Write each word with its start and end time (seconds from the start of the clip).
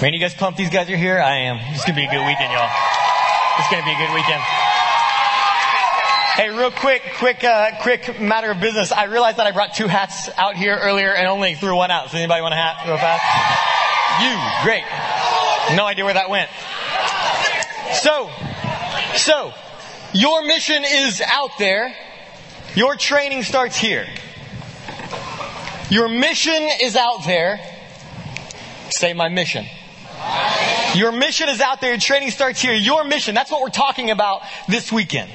Man, 0.00 0.14
you 0.14 0.20
guys 0.20 0.32
pumped 0.32 0.56
these 0.56 0.70
guys 0.70 0.88
are 0.88 0.96
here? 0.96 1.18
I 1.18 1.38
am. 1.38 1.56
It's 1.74 1.84
going 1.84 1.96
to 1.96 2.00
be 2.00 2.06
a 2.06 2.08
good 2.08 2.24
weekend, 2.24 2.52
y'all. 2.52 2.70
It's 3.58 3.68
going 3.68 3.82
to 3.82 3.84
be 3.84 3.90
a 3.90 3.98
good 3.98 4.14
weekend. 4.14 4.40
Hey, 6.36 6.50
real 6.50 6.70
quick, 6.70 7.02
quick, 7.16 7.42
uh, 7.42 7.82
quick 7.82 8.20
matter 8.20 8.52
of 8.52 8.60
business. 8.60 8.92
I 8.92 9.06
realized 9.06 9.38
that 9.38 9.48
I 9.48 9.50
brought 9.50 9.74
two 9.74 9.88
hats 9.88 10.30
out 10.36 10.54
here 10.54 10.78
earlier 10.80 11.12
and 11.12 11.26
only 11.26 11.56
threw 11.56 11.74
one 11.74 11.90
out. 11.90 12.04
Does 12.04 12.14
anybody 12.14 12.40
want 12.42 12.54
a 12.54 12.56
hat 12.56 12.86
real 12.86 12.96
fast? 12.96 13.24
You, 14.22 14.64
great. 14.64 14.84
No 15.76 15.84
idea 15.84 16.04
where 16.04 16.14
that 16.14 16.30
went. 16.30 16.48
So, 17.94 18.30
so, 19.16 19.52
your 20.12 20.44
mission 20.44 20.84
is 20.86 21.20
out 21.20 21.58
there. 21.58 21.92
Your 22.76 22.94
training 22.94 23.42
starts 23.42 23.76
here. 23.76 24.06
Your 25.90 26.08
mission 26.08 26.68
is 26.80 26.94
out 26.94 27.24
there. 27.26 27.58
Say 28.90 29.12
my 29.12 29.28
mission. 29.28 29.66
Your 30.94 31.12
mission 31.12 31.48
is 31.48 31.60
out 31.60 31.80
there. 31.80 31.90
Your 31.90 32.00
training 32.00 32.30
starts 32.30 32.60
here. 32.60 32.72
Your 32.72 33.04
mission. 33.04 33.34
That's 33.34 33.50
what 33.50 33.62
we're 33.62 33.68
talking 33.68 34.10
about 34.10 34.42
this 34.68 34.90
weekend. 34.90 35.30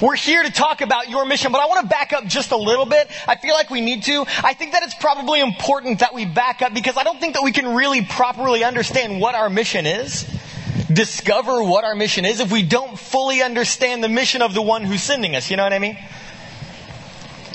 We're 0.00 0.16
here 0.16 0.42
to 0.42 0.50
talk 0.50 0.80
about 0.80 1.08
your 1.08 1.24
mission, 1.24 1.52
but 1.52 1.60
I 1.60 1.66
want 1.66 1.82
to 1.82 1.86
back 1.86 2.12
up 2.12 2.26
just 2.26 2.50
a 2.50 2.56
little 2.56 2.86
bit. 2.86 3.08
I 3.28 3.36
feel 3.36 3.54
like 3.54 3.70
we 3.70 3.80
need 3.80 4.02
to. 4.04 4.24
I 4.42 4.54
think 4.54 4.72
that 4.72 4.82
it's 4.82 4.94
probably 4.94 5.40
important 5.40 6.00
that 6.00 6.14
we 6.14 6.24
back 6.24 6.62
up 6.62 6.74
because 6.74 6.96
I 6.96 7.04
don't 7.04 7.20
think 7.20 7.34
that 7.34 7.42
we 7.42 7.52
can 7.52 7.74
really 7.74 8.04
properly 8.04 8.64
understand 8.64 9.20
what 9.20 9.34
our 9.34 9.48
mission 9.48 9.86
is, 9.86 10.26
discover 10.92 11.62
what 11.62 11.84
our 11.84 11.94
mission 11.94 12.24
is, 12.24 12.40
if 12.40 12.50
we 12.50 12.62
don't 12.62 12.98
fully 12.98 13.42
understand 13.42 14.02
the 14.02 14.08
mission 14.08 14.42
of 14.42 14.54
the 14.54 14.62
one 14.62 14.82
who's 14.82 15.02
sending 15.02 15.36
us. 15.36 15.50
You 15.50 15.56
know 15.56 15.62
what 15.64 15.72
I 15.72 15.78
mean? 15.78 15.98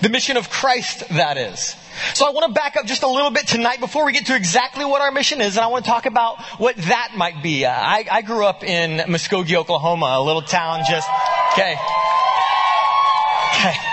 The 0.02 0.10
mission 0.10 0.38
of 0.38 0.50
Christ, 0.50 1.08
that 1.10 1.38
is. 1.38 1.76
So 2.14 2.28
I 2.28 2.32
want 2.32 2.48
to 2.48 2.54
back 2.54 2.76
up 2.76 2.86
just 2.86 3.04
a 3.04 3.08
little 3.08 3.32
bit 3.32 3.48
tonight 3.48 3.80
before 3.80 4.06
we 4.06 4.14
get 4.14 4.26
to 4.28 4.36
exactly 4.36 4.86
what 4.86 5.02
our 5.02 5.12
mission 5.12 5.42
is, 5.42 5.58
and 5.58 5.64
I 5.64 5.68
want 5.68 5.86
to 5.86 5.92
talk 5.92 6.06
about 6.06 6.42
what 6.60 6.76
that 6.78 7.14
might 7.16 7.42
be. 7.44 7.66
Uh, 7.66 7.72
I, 7.72 8.06
I 8.12 8.22
grew 8.22 8.46
up 8.46 8.64
in 8.64 9.00
Muskogee, 9.08 9.56
Oklahoma, 9.56 10.16
a 10.18 10.22
little 10.22 10.42
town 10.42 10.84
just, 10.88 11.10
okay. 11.54 11.76
Okay. 13.56 13.91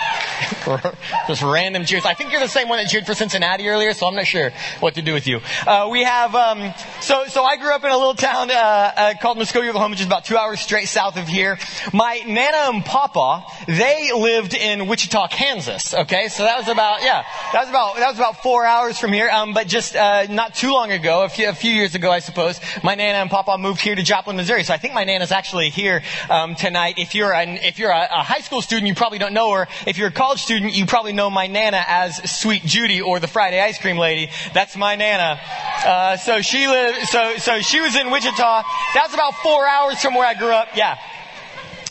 Just 1.28 1.42
random 1.42 1.84
cheers. 1.84 2.05
I 2.05 2.14
think 2.14 2.33
you're 2.33 2.41
the 2.41 2.48
same 2.48 2.69
one 2.69 2.78
that 2.78 2.88
cheered 2.88 3.06
for 3.06 3.14
Cincinnati 3.14 3.69
earlier, 3.69 3.92
so 3.92 4.06
I'm 4.06 4.14
not 4.14 4.27
sure 4.27 4.52
what 4.80 4.94
to 4.94 5.02
do 5.02 5.12
with 5.12 5.27
you. 5.27 5.41
Uh, 5.66 5.88
we 5.91 6.05
have, 6.05 6.34
um, 6.34 6.72
so, 7.00 7.27
so 7.27 7.42
I 7.42 7.56
grew 7.56 7.72
up 7.72 7.84
in 7.84 7.91
a 7.91 7.97
little 7.97 8.14
town, 8.14 8.50
uh, 8.50 8.55
uh, 8.55 9.14
called 9.20 9.39
Muskogee, 9.39 9.69
Oklahoma, 9.69 9.92
which 9.92 10.00
is 10.00 10.06
about 10.06 10.24
two 10.24 10.36
hours 10.36 10.61
straight 10.61 10.89
south 10.89 11.16
of 11.16 11.27
here. 11.27 11.58
My 11.92 12.22
Nana 12.27 12.74
and 12.74 12.84
Papa, 12.84 13.44
they 13.66 14.11
lived 14.12 14.55
in 14.55 14.86
Wichita, 14.86 15.28
Kansas, 15.28 15.94
okay? 15.94 16.28
So 16.28 16.42
that 16.44 16.58
was 16.58 16.69
about, 16.69 17.02
yeah, 17.02 17.24
that 17.52 17.61
was 17.61 17.69
about, 17.69 17.96
that 17.96 18.08
was 18.08 18.19
about 18.19 18.42
four 18.42 18.64
hours 18.64 18.98
from 18.98 19.12
here, 19.12 19.30
um, 19.30 19.55
but 19.55 19.66
just, 19.66 19.96
uh, 19.96 20.27
not 20.28 20.55
too 20.55 20.72
long 20.72 20.92
ago, 20.92 21.24
a 21.24 21.28
few, 21.28 21.48
a 21.48 21.55
few 21.55 21.72
years 21.72 21.94
ago, 21.94 22.11
I 22.11 22.19
suppose, 22.19 22.61
my 22.83 22.94
Nana 22.94 23.19
and 23.19 23.30
Papa 23.30 23.56
moved 23.58 23.80
here 23.80 23.94
to 23.94 24.02
Joplin, 24.02 24.36
Missouri. 24.36 24.64
So 24.64 24.74
I 24.74 24.78
think 24.78 24.94
my 24.94 25.05
Nana's 25.05 25.33
actually 25.33 25.70
here, 25.70 26.02
um, 26.28 26.55
tonight. 26.55 26.94
If 26.98 27.14
you're 27.14 27.33
an, 27.33 27.58
if 27.58 27.78
you're 27.78 27.91
a, 27.91 28.08
a 28.11 28.22
high 28.22 28.41
school 28.41 28.62
student, 28.62 28.86
you 28.86 28.94
probably 28.94 29.19
don't 29.19 29.34
know 29.34 29.52
her. 29.52 29.69
If 29.86 29.98
you're 29.98 30.08
a 30.08 30.12
college 30.12 30.42
student, 30.42 30.58
you 30.59 30.87
probably 30.87 31.12
know 31.12 31.31
my 31.31 31.47
Nana 31.47 31.83
as 31.87 32.31
Sweet 32.31 32.64
Judy 32.64 33.01
or 33.01 33.20
the 33.20 33.28
Friday 33.28 33.61
ice 33.61 33.78
cream 33.78 33.98
lady. 33.98 34.31
That's 34.53 34.77
my 34.77 34.97
Nana. 34.97 35.41
Uh, 35.84 36.17
so 36.17 36.42
she 36.42 36.67
lived, 36.67 37.09
so, 37.09 37.37
so 37.37 37.61
she 37.61 37.81
was 37.81 37.97
in 37.97 38.11
Wichita. 38.11 38.62
That's 38.95 39.14
about 39.14 39.34
four 39.34 39.67
hours 39.67 40.01
from 40.01 40.14
where 40.14 40.27
I 40.27 40.34
grew 40.34 40.53
up. 40.53 40.69
Yeah. 40.75 40.98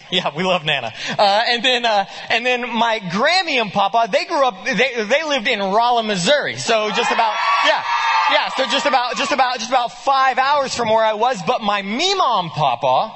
Yeah, 0.10 0.34
we 0.34 0.44
love 0.44 0.64
Nana. 0.64 0.94
Uh, 1.18 1.42
and 1.50 1.64
then, 1.64 1.86
uh, 1.86 2.06
and 2.30 2.46
then 2.46 2.62
my 2.74 3.00
Grammy 3.00 3.60
and 3.60 3.72
Papa, 3.72 4.08
they 4.10 4.24
grew 4.26 4.46
up, 4.46 4.66
they, 4.66 5.04
they 5.04 5.24
lived 5.24 5.48
in 5.48 5.60
Rolla, 5.60 6.04
Missouri. 6.04 6.56
So 6.56 6.90
just 6.92 7.12
about, 7.12 7.36
yeah, 7.66 7.84
yeah, 8.32 8.50
so 8.56 8.66
just 8.68 8.86
about, 8.86 9.18
just 9.18 9.34
about, 9.34 9.58
just 9.60 9.70
about 9.70 9.92
five 9.92 10.38
hours 10.38 10.74
from 10.74 10.90
where 10.90 11.04
I 11.04 11.14
was. 11.14 11.42
But 11.46 11.62
my 11.62 11.82
Mima 11.82 12.42
and 12.42 12.52
Papa, 12.52 13.12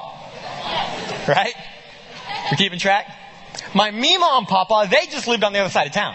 right? 1.28 1.54
We're 2.50 2.58
keeping 2.58 2.78
track? 2.78 3.06
My 3.74 3.90
Mima 3.90 4.36
and 4.38 4.46
Papa, 4.46 4.88
they 4.90 5.06
just 5.06 5.26
lived 5.26 5.44
on 5.44 5.52
the 5.52 5.60
other 5.60 5.70
side 5.70 5.86
of 5.86 5.92
town. 5.92 6.14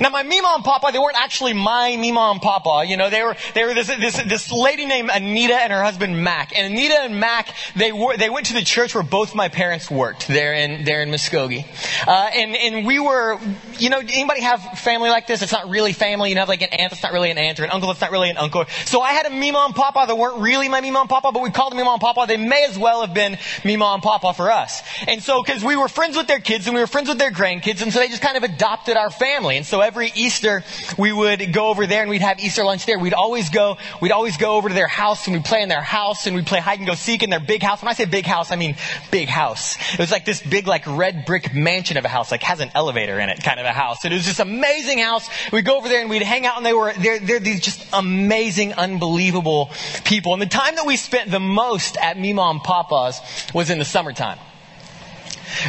Now, 0.00 0.10
my 0.10 0.22
Mima 0.22 0.52
and 0.54 0.64
Papa, 0.64 0.90
they 0.92 0.98
weren't 0.98 1.16
actually 1.16 1.52
my 1.52 1.96
Mima 1.96 2.30
and 2.32 2.40
Papa. 2.40 2.84
You 2.86 2.96
know, 2.96 3.10
they 3.10 3.22
were, 3.22 3.36
they 3.54 3.64
were 3.64 3.74
this, 3.74 3.88
this, 3.88 4.22
this 4.22 4.52
lady 4.52 4.86
named 4.86 5.10
Anita 5.12 5.54
and 5.54 5.72
her 5.72 5.82
husband 5.82 6.22
Mac. 6.22 6.56
And 6.56 6.72
Anita 6.72 7.00
and 7.00 7.18
Mac, 7.18 7.54
they 7.76 7.92
were, 7.92 8.16
they 8.16 8.30
went 8.30 8.46
to 8.46 8.54
the 8.54 8.62
church 8.62 8.94
where 8.94 9.04
both 9.04 9.34
my 9.34 9.48
parents 9.48 9.90
worked 9.90 10.28
there 10.28 10.54
in, 10.54 10.84
there 10.84 11.02
in 11.02 11.10
Muskogee. 11.10 11.66
Uh, 12.06 12.30
and, 12.34 12.56
and 12.56 12.86
we 12.86 12.98
were, 12.98 13.38
you 13.78 13.90
know, 13.90 13.98
anybody 13.98 14.42
have 14.42 14.78
family 14.78 15.10
like 15.10 15.26
this? 15.26 15.42
It's 15.42 15.52
not 15.52 15.68
really 15.68 15.92
family. 15.92 16.30
You 16.30 16.36
have 16.36 16.48
like 16.48 16.62
an 16.62 16.70
aunt 16.72 16.90
that's 16.90 17.02
not 17.02 17.12
really 17.12 17.30
an 17.30 17.38
aunt 17.38 17.60
or 17.60 17.64
an 17.64 17.70
uncle 17.70 17.88
that's 17.88 18.00
not 18.00 18.10
really 18.10 18.30
an 18.30 18.36
uncle. 18.36 18.64
So 18.84 19.00
I 19.00 19.12
had 19.12 19.26
a 19.26 19.30
Mima 19.30 19.64
and 19.66 19.74
Papa 19.74 20.04
that 20.06 20.16
weren't 20.16 20.40
really 20.40 20.68
my 20.68 20.80
Mima 20.80 21.00
and 21.00 21.08
Papa, 21.08 21.32
but 21.32 21.42
we 21.42 21.50
called 21.50 21.72
them 21.72 21.78
Mima 21.78 21.92
and 21.92 22.00
Papa. 22.00 22.24
They 22.26 22.36
may 22.36 22.64
as 22.64 22.78
well 22.78 23.00
have 23.00 23.14
been 23.14 23.38
Mima 23.64 23.86
and 23.94 24.02
Papa 24.02 24.32
for 24.34 24.50
us. 24.50 24.82
And 25.06 25.22
so, 25.22 25.42
cause 25.42 25.64
we 25.64 25.76
were 25.76 25.88
friends 25.88 26.16
with 26.16 26.26
their 26.26 26.40
kids 26.40 26.66
and 26.66 26.74
we 26.74 26.80
were 26.80 26.86
friends 26.86 27.08
with 27.08 27.18
their 27.18 27.30
grandkids, 27.30 27.82
and 27.82 27.92
so 27.92 27.98
they 27.98 28.08
just 28.08 28.22
kind 28.22 28.36
of 28.36 28.42
adopted 28.42 28.96
our 28.96 29.10
family. 29.10 29.56
And 29.56 29.66
so 29.66 29.80
every 29.88 30.12
Easter, 30.14 30.62
we 30.98 31.10
would 31.10 31.50
go 31.50 31.68
over 31.68 31.86
there 31.86 32.02
and 32.02 32.10
we'd 32.10 32.20
have 32.20 32.38
Easter 32.40 32.62
lunch 32.62 32.84
there. 32.84 32.98
We'd 32.98 33.14
always 33.14 33.48
go, 33.48 33.78
we'd 34.02 34.12
always 34.12 34.36
go 34.36 34.56
over 34.56 34.68
to 34.68 34.74
their 34.74 34.86
house 34.86 35.26
and 35.26 35.34
we'd 35.34 35.46
play 35.46 35.62
in 35.62 35.70
their 35.70 35.80
house 35.80 36.26
and 36.26 36.36
we'd 36.36 36.46
play 36.46 36.60
hide 36.60 36.78
and 36.78 36.86
go 36.86 36.94
seek 36.94 37.22
in 37.22 37.30
their 37.30 37.40
big 37.40 37.62
house. 37.62 37.80
When 37.80 37.88
I 37.88 37.94
say 37.94 38.04
big 38.04 38.26
house, 38.26 38.52
I 38.52 38.56
mean 38.56 38.76
big 39.10 39.28
house. 39.28 39.78
It 39.94 39.98
was 39.98 40.12
like 40.12 40.26
this 40.26 40.42
big, 40.42 40.66
like 40.66 40.86
red 40.86 41.24
brick 41.24 41.54
mansion 41.54 41.96
of 41.96 42.04
a 42.04 42.08
house, 42.08 42.30
like 42.30 42.42
has 42.42 42.60
an 42.60 42.70
elevator 42.74 43.18
in 43.18 43.30
it 43.30 43.42
kind 43.42 43.58
of 43.58 43.64
a 43.64 43.72
house. 43.72 44.04
And 44.04 44.12
it 44.12 44.18
was 44.18 44.26
this 44.26 44.40
amazing 44.40 44.98
house. 44.98 45.26
We'd 45.52 45.64
go 45.64 45.78
over 45.78 45.88
there 45.88 46.02
and 46.02 46.10
we'd 46.10 46.20
hang 46.20 46.44
out 46.44 46.58
and 46.58 46.66
they 46.66 46.74
were, 46.74 46.92
they're, 46.92 47.18
they're 47.18 47.40
these 47.40 47.62
just 47.62 47.88
amazing, 47.94 48.74
unbelievable 48.74 49.70
people. 50.04 50.34
And 50.34 50.42
the 50.42 50.46
time 50.46 50.74
that 50.74 50.84
we 50.84 50.98
spent 50.98 51.30
the 51.30 51.40
most 51.40 51.96
at 51.96 52.18
Mima 52.18 52.42
and 52.42 52.62
Papa's 52.62 53.22
was 53.54 53.70
in 53.70 53.78
the 53.78 53.86
summertime. 53.86 54.38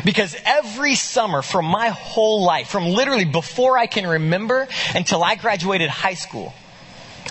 Because 0.03 0.35
every 0.45 0.95
summer 0.95 1.41
from 1.41 1.66
my 1.66 1.90
whole 1.90 2.44
life, 2.44 2.67
from 2.67 2.88
literally 2.88 3.25
before 3.25 3.78
I 3.78 3.88
can 3.88 4.06
remember 4.06 4.67
until 4.95 5.23
I 5.23 5.35
graduated 5.35 5.90
high 5.90 6.16
school, 6.16 6.53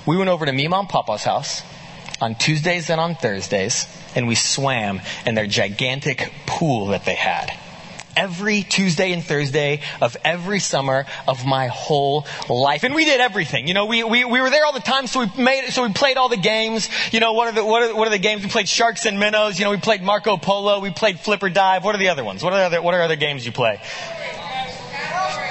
we 0.06 0.16
went 0.16 0.31
over 0.31 0.47
to 0.47 0.53
Mima 0.53 0.81
and 0.81 0.88
Papa's 0.88 1.25
house 1.25 1.62
on 2.20 2.34
Tuesdays 2.34 2.91
and 2.91 3.00
on 3.00 3.14
Thursdays, 3.14 3.86
and 4.14 4.26
we 4.26 4.34
swam 4.34 5.00
in 5.26 5.34
their 5.34 5.47
gigantic 5.47 6.32
pool 6.47 6.86
that 6.88 7.04
they 7.04 7.14
had 7.14 7.56
every 8.19 8.62
Tuesday 8.65 9.12
and 9.12 9.23
Thursday 9.23 9.81
of 10.01 10.17
every 10.25 10.59
summer 10.59 11.06
of 11.29 11.47
my 11.47 11.69
whole 11.69 12.27
life. 12.49 12.83
And 12.83 12.95
we 12.95 13.05
did 13.05 13.21
everything. 13.21 13.69
You 13.69 13.75
know, 13.75 13.87
we, 13.87 14.03
we, 14.03 14.25
we 14.25 14.41
were 14.41 14.51
there 14.51 14.67
all 14.67 14.73
the 14.73 14.81
time, 14.81 15.06
so 15.06 15.21
we 15.21 15.43
made, 15.43 15.71
so 15.71 15.84
we 15.87 15.93
played 15.93 16.17
all 16.17 16.28
the 16.28 16.37
games. 16.37 16.89
You 17.12 17.21
know, 17.21 17.33
what 17.33 17.49
are 17.49 17.53
the, 17.53 17.65
what 17.65 17.83
are, 17.84 17.95
what 17.95 18.09
are 18.09 18.11
the 18.11 18.19
games? 18.19 18.43
We 18.43 18.49
played 18.51 18.69
Sharks 18.69 19.07
and 19.07 19.21
Minnows. 19.21 19.59
You 19.59 19.65
know, 19.65 19.71
we 19.71 19.77
played 19.77 20.03
Marco 20.03 20.37
Polo. 20.37 20.81
We 20.81 20.91
played 20.91 21.21
Flipper 21.21 21.49
Dive. 21.49 21.84
What 21.84 21.95
are 21.95 21.99
the 21.99 22.09
other 22.09 22.25
ones? 22.25 22.43
What 22.43 22.53
are 22.53 22.65
other, 22.65 22.83
what 22.83 22.95
are 22.95 23.03
other 23.03 23.17
games 23.17 23.47
you 23.47 23.53
play? 23.53 23.81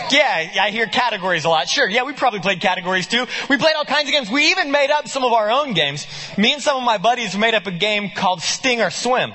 Yeah, 0.10 0.52
I 0.62 0.70
hear 0.72 0.88
categories 0.88 1.44
a 1.46 1.50
lot. 1.50 1.68
Sure, 1.68 1.88
yeah, 1.88 2.04
we 2.04 2.14
probably 2.14 2.40
played 2.40 2.62
categories 2.62 3.08
too. 3.08 3.26
We 3.50 3.58
played 3.58 3.76
all 3.76 3.86
kinds 3.86 4.08
of 4.08 4.14
games. 4.14 4.30
We 4.30 4.52
even 4.52 4.72
made 4.72 4.90
up 4.90 5.08
some 5.08 5.24
of 5.24 5.34
our 5.34 5.50
own 5.50 5.74
games. 5.74 6.08
Me 6.38 6.54
and 6.54 6.62
some 6.62 6.78
of 6.78 6.84
my 6.84 6.98
buddies 6.98 7.38
made 7.38 7.54
up 7.54 7.68
a 7.68 7.72
game 7.72 8.12
called 8.16 8.42
Sting 8.42 8.82
or 8.82 8.90
Swim. 8.90 9.34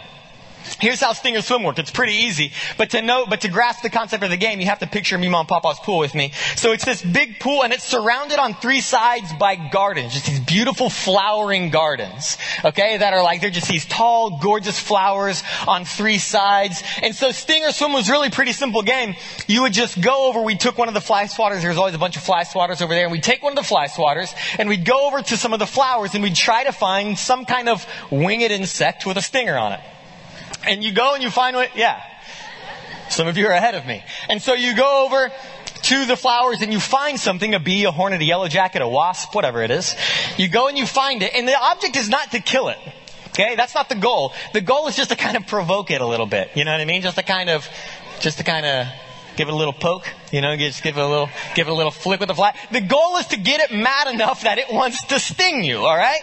Here's 0.80 1.00
how 1.00 1.12
Sting 1.12 1.36
or 1.36 1.42
Swim 1.42 1.62
worked. 1.62 1.78
It's 1.78 1.90
pretty 1.90 2.14
easy. 2.14 2.52
But 2.76 2.90
to 2.90 3.02
know, 3.02 3.26
but 3.26 3.42
to 3.42 3.48
grasp 3.48 3.82
the 3.82 3.90
concept 3.90 4.22
of 4.24 4.30
the 4.30 4.36
game, 4.36 4.60
you 4.60 4.66
have 4.66 4.80
to 4.80 4.86
picture 4.86 5.18
Mima 5.18 5.40
and 5.40 5.48
Papa's 5.48 5.78
pool 5.80 5.98
with 5.98 6.14
me. 6.14 6.32
So 6.56 6.72
it's 6.72 6.84
this 6.84 7.02
big 7.02 7.40
pool 7.40 7.62
and 7.62 7.72
it's 7.72 7.84
surrounded 7.84 8.38
on 8.38 8.54
three 8.54 8.80
sides 8.80 9.32
by 9.34 9.56
gardens. 9.56 10.14
Just 10.14 10.26
these 10.26 10.40
beautiful 10.40 10.90
flowering 10.90 11.70
gardens. 11.70 12.38
Okay? 12.64 12.98
That 12.98 13.12
are 13.12 13.22
like, 13.22 13.40
they're 13.40 13.50
just 13.50 13.68
these 13.68 13.84
tall, 13.86 14.38
gorgeous 14.38 14.78
flowers 14.78 15.42
on 15.66 15.84
three 15.84 16.18
sides. 16.18 16.82
And 17.02 17.14
so 17.14 17.30
Sting 17.30 17.64
or 17.64 17.72
Swim 17.72 17.92
was 17.92 18.10
really 18.10 18.30
pretty 18.30 18.52
simple 18.52 18.82
game. 18.82 19.14
You 19.46 19.62
would 19.62 19.72
just 19.72 20.00
go 20.00 20.28
over, 20.28 20.42
we 20.42 20.56
took 20.56 20.78
one 20.78 20.88
of 20.88 20.94
the 20.94 21.00
fly 21.00 21.24
swatters. 21.24 21.62
There's 21.62 21.76
always 21.76 21.94
a 21.94 21.98
bunch 21.98 22.16
of 22.16 22.22
fly 22.22 22.44
swatters 22.44 22.82
over 22.82 22.94
there. 22.94 23.04
And 23.04 23.12
we'd 23.12 23.22
take 23.22 23.42
one 23.42 23.52
of 23.52 23.56
the 23.56 23.62
fly 23.62 23.88
swatters 23.88 24.34
and 24.58 24.68
we'd 24.68 24.84
go 24.84 25.06
over 25.06 25.22
to 25.22 25.36
some 25.36 25.52
of 25.52 25.58
the 25.58 25.66
flowers 25.66 26.14
and 26.14 26.22
we'd 26.22 26.36
try 26.36 26.64
to 26.64 26.72
find 26.72 27.18
some 27.18 27.44
kind 27.44 27.68
of 27.68 27.86
winged 28.10 28.50
insect 28.50 29.06
with 29.06 29.16
a 29.16 29.22
stinger 29.22 29.56
on 29.56 29.72
it. 29.72 29.80
And 30.64 30.82
you 30.84 30.92
go 30.92 31.14
and 31.14 31.22
you 31.22 31.30
find 31.30 31.56
what, 31.56 31.76
yeah. 31.76 32.02
Some 33.10 33.28
of 33.28 33.36
you 33.36 33.46
are 33.46 33.52
ahead 33.52 33.74
of 33.74 33.86
me. 33.86 34.02
And 34.28 34.40
so 34.40 34.54
you 34.54 34.74
go 34.74 35.04
over 35.04 35.30
to 35.82 36.06
the 36.06 36.16
flowers 36.16 36.62
and 36.62 36.72
you 36.72 36.80
find 36.80 37.18
something, 37.18 37.54
a 37.54 37.60
bee, 37.60 37.84
a 37.84 37.90
hornet, 37.90 38.20
a 38.20 38.24
yellow 38.24 38.48
jacket, 38.48 38.82
a 38.82 38.88
wasp, 38.88 39.34
whatever 39.34 39.62
it 39.62 39.70
is. 39.70 39.94
You 40.38 40.48
go 40.48 40.68
and 40.68 40.78
you 40.78 40.86
find 40.86 41.22
it, 41.22 41.34
and 41.34 41.46
the 41.46 41.58
object 41.60 41.96
is 41.96 42.08
not 42.08 42.30
to 42.32 42.40
kill 42.40 42.68
it. 42.68 42.78
Okay, 43.28 43.56
that's 43.56 43.74
not 43.74 43.88
the 43.88 43.94
goal. 43.94 44.32
The 44.52 44.60
goal 44.60 44.88
is 44.88 44.96
just 44.96 45.10
to 45.10 45.16
kind 45.16 45.36
of 45.36 45.46
provoke 45.46 45.90
it 45.90 46.00
a 46.00 46.06
little 46.06 46.26
bit. 46.26 46.50
You 46.54 46.64
know 46.64 46.72
what 46.72 46.80
I 46.80 46.84
mean? 46.84 47.02
Just 47.02 47.16
to 47.16 47.22
kind 47.22 47.48
of, 47.50 47.68
just 48.20 48.38
to 48.38 48.44
kind 48.44 48.64
of 48.66 48.86
give 49.36 49.48
it 49.48 49.54
a 49.54 49.56
little 49.56 49.72
poke. 49.72 50.06
You 50.30 50.42
know, 50.42 50.54
just 50.56 50.82
give 50.82 50.96
it 50.96 51.00
a 51.00 51.06
little, 51.06 51.30
give 51.54 51.66
it 51.66 51.70
a 51.70 51.74
little 51.74 51.90
flick 51.90 52.20
with 52.20 52.28
the 52.28 52.34
fly. 52.34 52.54
The 52.70 52.82
goal 52.82 53.16
is 53.16 53.26
to 53.28 53.38
get 53.38 53.60
it 53.60 53.74
mad 53.74 54.08
enough 54.12 54.42
that 54.42 54.58
it 54.58 54.72
wants 54.72 55.04
to 55.06 55.18
sting 55.18 55.64
you. 55.64 55.78
All 55.78 55.96
right? 55.96 56.20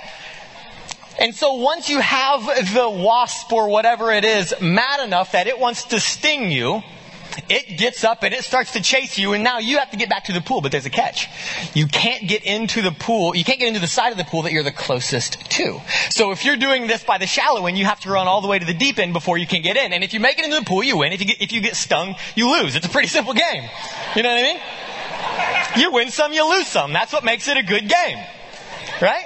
And 1.18 1.36
so 1.36 1.54
once 1.56 1.90
you 1.90 2.00
have 2.00 2.46
the 2.74 2.90
wasp 2.90 3.52
or 3.52 3.70
whatever 3.70 4.12
it 4.12 4.24
is 4.24 4.54
mad 4.62 5.04
enough 5.06 5.32
that 5.32 5.48
it 5.48 5.60
wants 5.60 5.86
to 5.86 6.00
sting 6.00 6.52
you, 6.52 6.82
it 7.48 7.78
gets 7.78 8.04
up 8.04 8.24
and 8.24 8.34
it 8.34 8.44
starts 8.44 8.74
to 8.74 8.82
chase 8.82 9.18
you 9.18 9.34
and 9.34 9.44
now 9.44 9.60
you 9.60 9.78
have 9.78 9.92
to 9.92 9.98
get 9.98 10.10
back 10.10 10.26
to 10.26 10.34
the 10.34 10.42
pool, 10.42 10.62
but 10.62 10.72
there's 10.72 10.86
a 10.86 10.90
catch. 10.90 11.28
You 11.74 11.88
can't 11.88 12.28
get 12.28 12.44
into 12.44 12.82
the 12.82 12.92
pool, 12.92 13.36
you 13.36 13.44
can't 13.44 13.60
get 13.60 13.68
into 13.68 13.80
the 13.80 13.88
side 13.88 14.12
of 14.12 14.18
the 14.18 14.24
pool 14.24 14.44
that 14.44 14.52
you're 14.52 14.64
the 14.64 14.72
closest 14.72 15.50
to. 15.52 15.80
So 16.10 16.32
if 16.32 16.46
you're 16.46 16.58
doing 16.58 16.88
this 16.88 17.04
by 17.04 17.18
the 17.18 17.28
shallow 17.28 17.66
end, 17.66 17.78
you 17.78 17.86
have 17.86 18.00
to 18.02 18.10
run 18.10 18.28
all 18.28 18.42
the 18.42 18.48
way 18.48 18.60
to 18.60 18.66
the 18.66 18.74
deep 18.74 19.00
end 19.00 19.14
before 19.14 19.38
you 19.38 19.48
can 19.48 19.62
get 19.62 19.78
in. 19.78 19.94
And 19.94 20.04
if 20.04 20.14
you 20.14 20.20
make 20.20 20.40
it 20.40 20.46
into 20.46 20.60
the 20.60 20.66
pool, 20.66 20.84
you 20.84 20.98
win. 20.98 21.14
If 21.14 21.22
you 21.22 21.28
get, 21.28 21.42
if 21.42 21.52
you 21.52 21.62
get 21.62 21.76
stung, 21.76 22.16
you 22.36 22.52
lose. 22.52 22.76
It's 22.76 22.86
a 22.86 22.90
pretty 22.90 23.08
simple 23.08 23.34
game. 23.34 23.70
You 24.16 24.24
know 24.24 24.30
what 24.30 24.40
I 24.40 24.54
mean? 24.54 24.60
You 25.78 25.92
win 25.92 26.10
some, 26.10 26.34
you 26.34 26.50
lose 26.50 26.68
some. 26.68 26.94
That's 26.94 27.14
what 27.14 27.24
makes 27.24 27.48
it 27.48 27.58
a 27.58 27.64
good 27.64 27.88
game. 27.88 28.18
Right? 29.02 29.26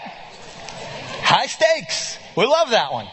High 1.33 1.47
stakes. 1.47 2.19
We 2.38 2.45
love 2.45 2.69
that 2.69 2.94
one. 2.94 3.07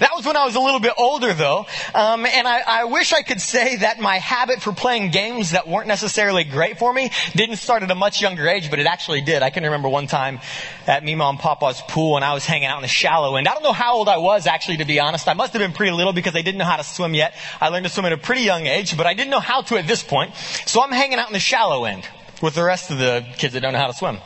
That 0.00 0.10
was 0.14 0.26
when 0.26 0.36
I 0.36 0.44
was 0.44 0.54
a 0.54 0.60
little 0.60 0.80
bit 0.80 0.92
older, 0.98 1.32
though, 1.32 1.64
um, 1.94 2.26
and 2.26 2.46
I, 2.46 2.60
I, 2.60 2.84
wish 2.84 3.14
I 3.14 3.22
could 3.22 3.40
say 3.40 3.76
that 3.76 3.98
my 3.98 4.18
habit 4.18 4.60
for 4.60 4.74
playing 4.74 5.10
games 5.10 5.52
that 5.52 5.66
weren't 5.66 5.88
necessarily 5.88 6.44
great 6.44 6.78
for 6.78 6.92
me 6.92 7.10
didn't 7.34 7.56
start 7.56 7.82
at 7.82 7.90
a 7.90 7.94
much 7.94 8.20
younger 8.20 8.46
age, 8.46 8.68
but 8.68 8.78
it 8.80 8.86
actually 8.86 9.22
did. 9.22 9.42
I 9.42 9.48
can 9.48 9.64
remember 9.64 9.88
one 9.88 10.08
time 10.08 10.40
at 10.86 11.02
Mima 11.02 11.24
and 11.24 11.38
Papa's 11.38 11.80
pool, 11.88 12.16
and 12.16 12.24
I 12.24 12.34
was 12.34 12.44
hanging 12.44 12.68
out 12.68 12.76
in 12.76 12.82
the 12.82 12.88
shallow 12.88 13.36
end. 13.36 13.48
I 13.48 13.54
don't 13.54 13.62
know 13.62 13.72
how 13.72 13.94
old 13.94 14.10
I 14.10 14.18
was, 14.18 14.46
actually, 14.46 14.76
to 14.76 14.84
be 14.84 15.00
honest. 15.00 15.26
I 15.26 15.32
must 15.32 15.54
have 15.54 15.60
been 15.60 15.72
pretty 15.72 15.92
little 15.92 16.12
because 16.12 16.36
I 16.36 16.42
didn't 16.42 16.58
know 16.58 16.66
how 16.66 16.76
to 16.76 16.84
swim 16.84 17.14
yet. 17.14 17.34
I 17.62 17.68
learned 17.70 17.86
to 17.86 17.90
swim 17.90 18.04
at 18.04 18.12
a 18.12 18.18
pretty 18.18 18.42
young 18.42 18.66
age, 18.66 18.94
but 18.94 19.06
I 19.06 19.14
didn't 19.14 19.30
know 19.30 19.40
how 19.40 19.62
to 19.62 19.78
at 19.78 19.86
this 19.86 20.02
point. 20.02 20.34
So 20.66 20.82
I'm 20.82 20.92
hanging 20.92 21.18
out 21.18 21.28
in 21.28 21.32
the 21.32 21.40
shallow 21.40 21.86
end 21.86 22.06
with 22.42 22.54
the 22.54 22.62
rest 22.62 22.90
of 22.90 22.98
the 22.98 23.26
kids 23.38 23.54
that 23.54 23.60
don't 23.60 23.72
know 23.72 23.78
how 23.78 23.86
to 23.86 23.94
swim 23.94 24.18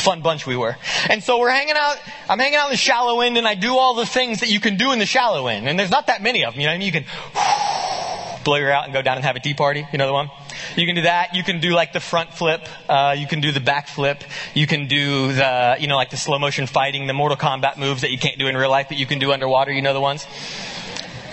fun 0.00 0.22
bunch 0.22 0.46
we 0.46 0.56
were. 0.56 0.76
And 1.08 1.22
so 1.22 1.38
we're 1.38 1.50
hanging 1.50 1.76
out, 1.76 1.96
I'm 2.28 2.38
hanging 2.38 2.56
out 2.56 2.66
in 2.66 2.72
the 2.72 2.76
shallow 2.76 3.20
end 3.20 3.38
and 3.38 3.46
I 3.46 3.54
do 3.54 3.76
all 3.76 3.94
the 3.94 4.06
things 4.06 4.40
that 4.40 4.50
you 4.50 4.60
can 4.60 4.76
do 4.76 4.92
in 4.92 4.98
the 4.98 5.06
shallow 5.06 5.46
end. 5.46 5.68
And 5.68 5.78
there's 5.78 5.90
not 5.90 6.08
that 6.08 6.22
many 6.22 6.44
of 6.44 6.54
them, 6.54 6.60
you 6.60 6.66
know 6.66 6.72
what 6.72 6.76
I 6.76 6.78
mean? 6.78 6.86
You 6.86 7.00
can 7.00 8.42
blow 8.44 8.56
your 8.56 8.72
out 8.72 8.84
and 8.84 8.92
go 8.92 9.02
down 9.02 9.16
and 9.16 9.24
have 9.24 9.36
a 9.36 9.40
tea 9.40 9.54
party, 9.54 9.86
you 9.92 9.98
know 9.98 10.06
the 10.06 10.12
one? 10.12 10.30
You 10.76 10.86
can 10.86 10.94
do 10.94 11.02
that. 11.02 11.34
You 11.34 11.42
can 11.42 11.60
do 11.60 11.70
like 11.70 11.92
the 11.92 12.00
front 12.00 12.32
flip. 12.32 12.66
Uh, 12.88 13.14
you 13.18 13.26
can 13.26 13.40
do 13.40 13.52
the 13.52 13.60
back 13.60 13.88
flip. 13.88 14.22
You 14.54 14.66
can 14.66 14.86
do 14.86 15.32
the, 15.32 15.76
you 15.80 15.86
know, 15.86 15.96
like 15.96 16.10
the 16.10 16.16
slow 16.16 16.38
motion 16.38 16.66
fighting, 16.66 17.06
the 17.06 17.12
Mortal 17.12 17.36
Kombat 17.36 17.76
moves 17.76 18.02
that 18.02 18.10
you 18.10 18.18
can't 18.18 18.38
do 18.38 18.46
in 18.46 18.56
real 18.56 18.70
life, 18.70 18.86
but 18.88 18.98
you 18.98 19.06
can 19.06 19.18
do 19.18 19.32
underwater. 19.32 19.72
You 19.72 19.82
know 19.82 19.94
the 19.94 20.00
ones? 20.00 20.26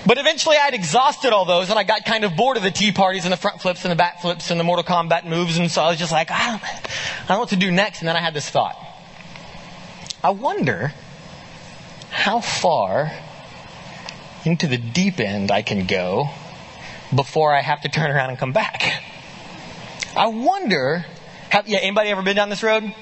But 0.08 0.18
eventually 0.18 0.56
I'd 0.56 0.74
exhausted 0.74 1.34
all 1.34 1.44
those 1.44 1.70
and 1.70 1.78
I 1.78 1.84
got 1.84 2.06
kind 2.06 2.24
of 2.24 2.38
bored 2.38 2.56
of 2.56 2.64
the 2.64 2.72
tea 2.72 2.94
parties 2.94 3.26
and 3.26 3.34
the 3.34 3.38
front 3.38 3.62
flips 3.62 3.84
and 3.84 3.92
the 3.92 3.96
back 3.98 4.22
flips 4.22 4.50
and 4.52 4.58
the 4.58 4.64
Mortal 4.64 4.86
Kombat 4.86 5.26
moves. 5.26 5.58
And 5.58 5.70
so 5.70 5.82
I 5.82 5.90
was 5.90 6.00
just 6.00 6.14
like, 6.14 6.32
I 6.32 6.52
don't, 6.52 6.64
I 6.64 6.80
don't 7.28 7.30
know 7.30 7.40
what 7.40 7.50
to 7.50 7.58
do 7.58 7.70
next. 7.70 8.00
And 8.00 8.08
then 8.08 8.16
I 8.16 8.22
had 8.22 8.34
this 8.34 8.50
thought. 8.50 8.78
I 10.24 10.30
wonder 10.30 10.94
how 12.10 12.40
far 12.40 13.12
into 14.46 14.68
the 14.68 14.78
deep 14.78 15.20
end 15.20 15.52
I 15.52 15.62
can 15.62 15.86
go 15.86 16.30
before 17.14 17.54
I 17.54 17.62
have 17.62 17.82
to 17.82 17.90
turn 17.90 18.10
around 18.10 18.30
and 18.30 18.40
come 18.40 18.54
back. 18.54 19.04
I 20.16 20.28
wonder, 20.28 21.06
have, 21.50 21.68
yeah, 21.68 21.80
anybody 21.80 22.12
ever 22.12 22.22
been 22.22 22.38
down 22.38 22.50
this 22.50 22.64
road? 22.64 22.94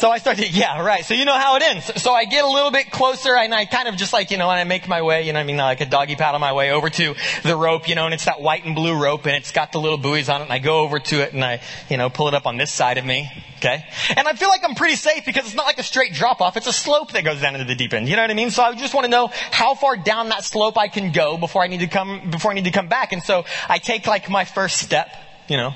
So 0.00 0.10
I 0.10 0.16
started, 0.16 0.54
yeah, 0.54 0.80
right. 0.80 1.04
So 1.04 1.12
you 1.12 1.26
know 1.26 1.38
how 1.38 1.56
it 1.56 1.62
ends. 1.62 2.02
So 2.02 2.14
I 2.14 2.24
get 2.24 2.42
a 2.42 2.48
little 2.48 2.70
bit 2.70 2.90
closer 2.90 3.36
and 3.36 3.54
I 3.54 3.66
kind 3.66 3.86
of 3.86 3.96
just 3.96 4.14
like, 4.14 4.30
you 4.30 4.38
know, 4.38 4.48
and 4.48 4.58
I 4.58 4.64
make 4.64 4.88
my 4.88 5.02
way, 5.02 5.26
you 5.26 5.34
know, 5.34 5.40
I 5.40 5.44
mean, 5.44 5.60
uh, 5.60 5.64
like 5.64 5.82
a 5.82 5.84
doggy 5.84 6.16
paddle 6.16 6.40
my 6.40 6.54
way 6.54 6.70
over 6.70 6.88
to 6.88 7.14
the 7.42 7.54
rope, 7.54 7.86
you 7.86 7.94
know, 7.94 8.06
and 8.06 8.14
it's 8.14 8.24
that 8.24 8.40
white 8.40 8.64
and 8.64 8.74
blue 8.74 8.98
rope 8.98 9.26
and 9.26 9.36
it's 9.36 9.52
got 9.52 9.72
the 9.72 9.78
little 9.78 9.98
buoys 9.98 10.30
on 10.30 10.40
it 10.40 10.44
and 10.44 10.52
I 10.54 10.58
go 10.58 10.80
over 10.80 11.00
to 11.00 11.20
it 11.20 11.34
and 11.34 11.44
I, 11.44 11.60
you 11.90 11.98
know, 11.98 12.08
pull 12.08 12.28
it 12.28 12.34
up 12.34 12.46
on 12.46 12.56
this 12.56 12.72
side 12.72 12.96
of 12.96 13.04
me. 13.04 13.28
Okay. 13.58 13.84
And 14.16 14.26
I 14.26 14.32
feel 14.32 14.48
like 14.48 14.64
I'm 14.64 14.74
pretty 14.74 14.96
safe 14.96 15.26
because 15.26 15.44
it's 15.44 15.54
not 15.54 15.66
like 15.66 15.78
a 15.78 15.82
straight 15.82 16.14
drop 16.14 16.40
off. 16.40 16.56
It's 16.56 16.66
a 16.66 16.72
slope 16.72 17.12
that 17.12 17.22
goes 17.22 17.42
down 17.42 17.54
into 17.54 17.66
the 17.66 17.74
deep 17.74 17.92
end. 17.92 18.08
You 18.08 18.16
know 18.16 18.22
what 18.22 18.30
I 18.30 18.34
mean? 18.34 18.50
So 18.50 18.62
I 18.62 18.74
just 18.74 18.94
want 18.94 19.04
to 19.04 19.10
know 19.10 19.30
how 19.50 19.74
far 19.74 19.98
down 19.98 20.30
that 20.30 20.44
slope 20.44 20.78
I 20.78 20.88
can 20.88 21.12
go 21.12 21.36
before 21.36 21.62
I 21.62 21.66
need 21.66 21.80
to 21.80 21.88
come, 21.88 22.30
before 22.30 22.52
I 22.52 22.54
need 22.54 22.64
to 22.64 22.70
come 22.70 22.88
back. 22.88 23.12
And 23.12 23.22
so 23.22 23.44
I 23.68 23.76
take 23.76 24.06
like 24.06 24.30
my 24.30 24.46
first 24.46 24.78
step, 24.78 25.14
you 25.46 25.58
know, 25.58 25.74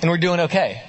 and 0.00 0.12
we're 0.12 0.18
doing 0.18 0.38
okay. 0.38 0.80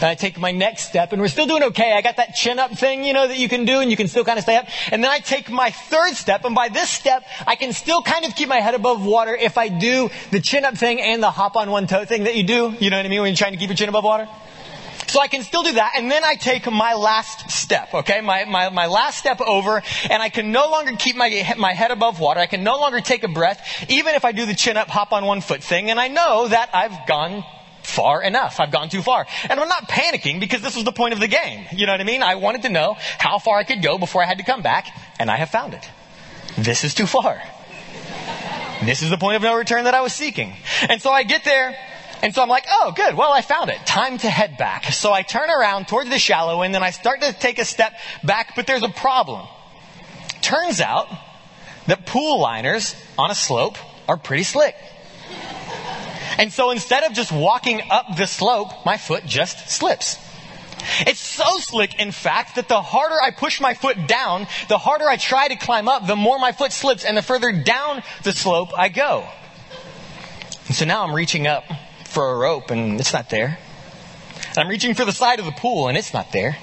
And 0.00 0.08
I 0.08 0.14
take 0.14 0.38
my 0.38 0.50
next 0.50 0.88
step 0.88 1.12
and 1.12 1.20
we're 1.20 1.28
still 1.28 1.46
doing 1.46 1.62
okay. 1.64 1.92
I 1.92 2.00
got 2.00 2.16
that 2.16 2.34
chin 2.34 2.58
up 2.58 2.70
thing, 2.72 3.04
you 3.04 3.12
know, 3.12 3.28
that 3.28 3.36
you 3.36 3.48
can 3.48 3.66
do 3.66 3.80
and 3.80 3.90
you 3.90 3.96
can 3.96 4.08
still 4.08 4.24
kind 4.24 4.38
of 4.38 4.44
stay 4.44 4.56
up. 4.56 4.66
And 4.90 5.04
then 5.04 5.10
I 5.10 5.18
take 5.18 5.50
my 5.50 5.70
third 5.70 6.14
step 6.14 6.44
and 6.44 6.54
by 6.54 6.68
this 6.68 6.88
step, 6.88 7.22
I 7.46 7.56
can 7.56 7.72
still 7.72 8.02
kind 8.02 8.24
of 8.24 8.34
keep 8.34 8.48
my 8.48 8.60
head 8.60 8.74
above 8.74 9.04
water 9.04 9.36
if 9.36 9.58
I 9.58 9.68
do 9.68 10.08
the 10.30 10.40
chin 10.40 10.64
up 10.64 10.76
thing 10.76 11.00
and 11.00 11.22
the 11.22 11.30
hop 11.30 11.56
on 11.56 11.70
one 11.70 11.86
toe 11.86 12.04
thing 12.04 12.24
that 12.24 12.36
you 12.36 12.44
do. 12.44 12.74
You 12.80 12.90
know 12.90 12.96
what 12.96 13.06
I 13.06 13.08
mean? 13.08 13.20
When 13.20 13.30
you're 13.30 13.36
trying 13.36 13.52
to 13.52 13.58
keep 13.58 13.68
your 13.68 13.76
chin 13.76 13.88
above 13.88 14.04
water. 14.04 14.26
So 15.06 15.20
I 15.20 15.26
can 15.26 15.42
still 15.42 15.64
do 15.64 15.72
that, 15.72 15.94
and 15.96 16.08
then 16.08 16.22
I 16.22 16.36
take 16.36 16.70
my 16.70 16.94
last 16.94 17.50
step, 17.50 17.92
okay? 17.94 18.20
My, 18.20 18.44
my, 18.44 18.68
my 18.68 18.86
last 18.86 19.18
step 19.18 19.40
over, 19.40 19.82
and 20.08 20.22
I 20.22 20.28
can 20.28 20.52
no 20.52 20.70
longer 20.70 20.92
keep 20.96 21.16
my, 21.16 21.52
my 21.58 21.72
head 21.72 21.90
above 21.90 22.20
water. 22.20 22.38
I 22.38 22.46
can 22.46 22.62
no 22.62 22.78
longer 22.78 23.00
take 23.00 23.24
a 23.24 23.28
breath, 23.28 23.60
even 23.88 24.14
if 24.14 24.24
I 24.24 24.30
do 24.30 24.46
the 24.46 24.54
chin 24.54 24.76
up, 24.76 24.86
hop 24.86 25.12
on 25.12 25.24
one 25.24 25.40
foot 25.40 25.64
thing, 25.64 25.90
and 25.90 25.98
I 25.98 26.06
know 26.06 26.46
that 26.46 26.70
I've 26.72 27.08
gone 27.08 27.42
far 27.90 28.22
enough. 28.22 28.60
I've 28.60 28.70
gone 28.70 28.88
too 28.88 29.02
far. 29.02 29.26
And 29.48 29.58
I'm 29.58 29.68
not 29.68 29.88
panicking 29.88 30.40
because 30.40 30.62
this 30.62 30.76
was 30.76 30.84
the 30.84 30.92
point 30.92 31.12
of 31.12 31.20
the 31.20 31.28
game. 31.28 31.66
You 31.72 31.86
know 31.86 31.92
what 31.92 32.00
I 32.00 32.04
mean? 32.04 32.22
I 32.22 32.36
wanted 32.36 32.62
to 32.62 32.68
know 32.68 32.96
how 33.18 33.38
far 33.38 33.58
I 33.58 33.64
could 33.64 33.82
go 33.82 33.98
before 33.98 34.22
I 34.22 34.26
had 34.26 34.38
to 34.38 34.44
come 34.44 34.62
back, 34.62 34.86
and 35.18 35.30
I 35.30 35.36
have 35.36 35.50
found 35.50 35.74
it. 35.74 35.88
This 36.56 36.84
is 36.84 36.94
too 36.94 37.06
far. 37.06 37.42
This 38.84 39.02
is 39.02 39.10
the 39.10 39.18
point 39.18 39.36
of 39.36 39.42
no 39.42 39.56
return 39.56 39.84
that 39.84 39.94
I 39.94 40.00
was 40.00 40.12
seeking. 40.12 40.54
And 40.88 41.02
so 41.02 41.10
I 41.10 41.22
get 41.22 41.44
there, 41.44 41.76
and 42.22 42.34
so 42.34 42.42
I'm 42.42 42.48
like, 42.48 42.64
oh, 42.70 42.92
good. 42.96 43.14
Well, 43.14 43.32
I 43.32 43.42
found 43.42 43.70
it. 43.70 43.78
Time 43.84 44.16
to 44.18 44.30
head 44.30 44.56
back. 44.56 44.84
So 44.92 45.12
I 45.12 45.22
turn 45.22 45.50
around 45.50 45.88
towards 45.88 46.08
the 46.08 46.18
shallow 46.18 46.62
end, 46.62 46.74
and 46.74 46.84
I 46.84 46.90
start 46.90 47.20
to 47.20 47.32
take 47.32 47.58
a 47.58 47.64
step 47.64 47.92
back, 48.24 48.54
but 48.56 48.66
there's 48.66 48.82
a 48.82 48.88
problem. 48.88 49.46
Turns 50.40 50.80
out 50.80 51.08
that 51.86 52.06
pool 52.06 52.40
liners 52.40 52.94
on 53.18 53.30
a 53.30 53.34
slope 53.34 53.76
are 54.08 54.16
pretty 54.16 54.44
slick. 54.44 54.74
And 56.38 56.52
so 56.52 56.70
instead 56.70 57.04
of 57.04 57.12
just 57.12 57.32
walking 57.32 57.82
up 57.90 58.16
the 58.16 58.26
slope, 58.26 58.84
my 58.84 58.96
foot 58.96 59.24
just 59.26 59.68
slips. 59.68 60.18
It's 61.00 61.20
so 61.20 61.58
slick, 61.58 61.98
in 61.98 62.10
fact, 62.10 62.56
that 62.56 62.68
the 62.68 62.80
harder 62.80 63.16
I 63.20 63.30
push 63.30 63.60
my 63.60 63.74
foot 63.74 64.06
down, 64.06 64.46
the 64.68 64.78
harder 64.78 65.08
I 65.08 65.16
try 65.16 65.48
to 65.48 65.56
climb 65.56 65.88
up, 65.88 66.06
the 66.06 66.16
more 66.16 66.38
my 66.38 66.52
foot 66.52 66.72
slips, 66.72 67.04
and 67.04 67.16
the 67.16 67.22
further 67.22 67.52
down 67.52 68.02
the 68.22 68.32
slope 68.32 68.70
I 68.76 68.88
go. 68.88 69.26
And 70.66 70.74
so 70.74 70.84
now 70.84 71.04
I'm 71.04 71.14
reaching 71.14 71.46
up 71.46 71.64
for 72.04 72.32
a 72.32 72.36
rope, 72.36 72.70
and 72.70 72.98
it's 72.98 73.12
not 73.12 73.28
there. 73.28 73.58
And 74.48 74.58
I'm 74.58 74.68
reaching 74.68 74.94
for 74.94 75.04
the 75.04 75.12
side 75.12 75.38
of 75.38 75.44
the 75.44 75.52
pool, 75.52 75.88
and 75.88 75.98
it's 75.98 76.14
not 76.14 76.32
there. 76.32 76.56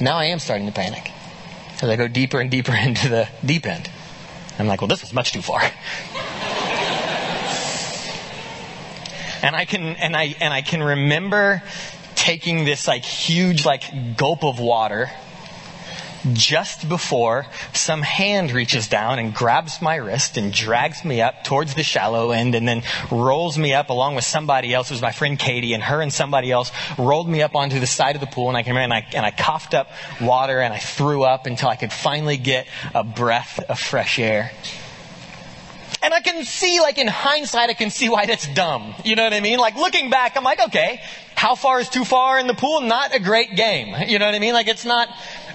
Now 0.00 0.16
I 0.16 0.26
am 0.26 0.38
starting 0.38 0.66
to 0.66 0.72
panic 0.72 1.10
as 1.82 1.88
I 1.88 1.96
go 1.96 2.08
deeper 2.08 2.40
and 2.40 2.50
deeper 2.50 2.74
into 2.76 3.08
the 3.08 3.28
deep 3.44 3.66
end. 3.66 3.90
I'm 4.58 4.66
like, 4.66 4.80
well, 4.80 4.88
this 4.88 5.00
was 5.00 5.12
much 5.12 5.32
too 5.32 5.42
far. 5.42 5.62
And 9.42 9.56
I 9.56 9.64
can, 9.64 9.96
and 9.96 10.16
I, 10.16 10.36
and 10.40 10.52
I 10.52 10.62
can 10.62 10.82
remember 10.82 11.62
taking 12.14 12.64
this 12.64 12.86
like 12.86 13.04
huge 13.04 13.64
like 13.64 14.16
gulp 14.16 14.44
of 14.44 14.60
water 14.60 15.10
just 16.32 16.88
before 16.88 17.46
some 17.72 18.02
hand 18.02 18.52
reaches 18.52 18.88
down 18.88 19.18
and 19.18 19.34
grabs 19.34 19.80
my 19.80 19.96
wrist 19.96 20.36
and 20.36 20.52
drags 20.52 21.04
me 21.04 21.20
up 21.22 21.44
towards 21.44 21.74
the 21.74 21.82
shallow 21.82 22.30
end 22.30 22.54
and 22.54 22.68
then 22.68 22.82
rolls 23.10 23.56
me 23.56 23.72
up 23.72 23.90
along 23.90 24.14
with 24.14 24.24
somebody 24.24 24.74
else. 24.74 24.90
It 24.90 24.94
was 24.94 25.02
my 25.02 25.12
friend 25.12 25.38
Katie 25.38 25.72
and 25.72 25.82
her 25.82 26.02
and 26.02 26.12
somebody 26.12 26.50
else 26.50 26.72
rolled 26.98 27.28
me 27.28 27.42
up 27.42 27.54
onto 27.54 27.80
the 27.80 27.86
side 27.86 28.16
of 28.16 28.20
the 28.20 28.26
pool 28.26 28.48
and 28.48 28.56
I 28.56 28.60
and 28.60 28.92
I, 28.92 29.06
and 29.14 29.24
I 29.24 29.30
coughed 29.30 29.74
up 29.74 29.90
water 30.20 30.60
and 30.60 30.74
I 30.74 30.78
threw 30.78 31.24
up 31.24 31.46
until 31.46 31.68
I 31.68 31.76
could 31.76 31.92
finally 31.92 32.36
get 32.36 32.66
a 32.94 33.02
breath 33.02 33.58
of 33.68 33.78
fresh 33.78 34.18
air. 34.18 34.52
And 36.02 36.14
I 36.14 36.20
can 36.20 36.44
see, 36.44 36.80
like 36.80 36.98
in 36.98 37.06
hindsight, 37.06 37.70
I 37.70 37.74
can 37.74 37.90
see 37.90 38.08
why 38.08 38.26
that's 38.26 38.46
dumb. 38.54 38.94
You 39.04 39.16
know 39.16 39.24
what 39.24 39.34
I 39.34 39.40
mean? 39.40 39.58
Like 39.58 39.76
looking 39.76 40.10
back, 40.10 40.36
I'm 40.36 40.44
like, 40.44 40.60
okay, 40.68 41.00
how 41.34 41.54
far 41.54 41.80
is 41.80 41.88
too 41.88 42.04
far 42.04 42.38
in 42.38 42.46
the 42.46 42.54
pool? 42.54 42.80
Not 42.80 43.14
a 43.14 43.20
great 43.20 43.56
game. 43.56 43.94
You 44.08 44.18
know 44.18 44.26
what 44.26 44.34
I 44.34 44.38
mean? 44.38 44.54
Like 44.54 44.68
it's 44.68 44.84
not, 44.84 45.08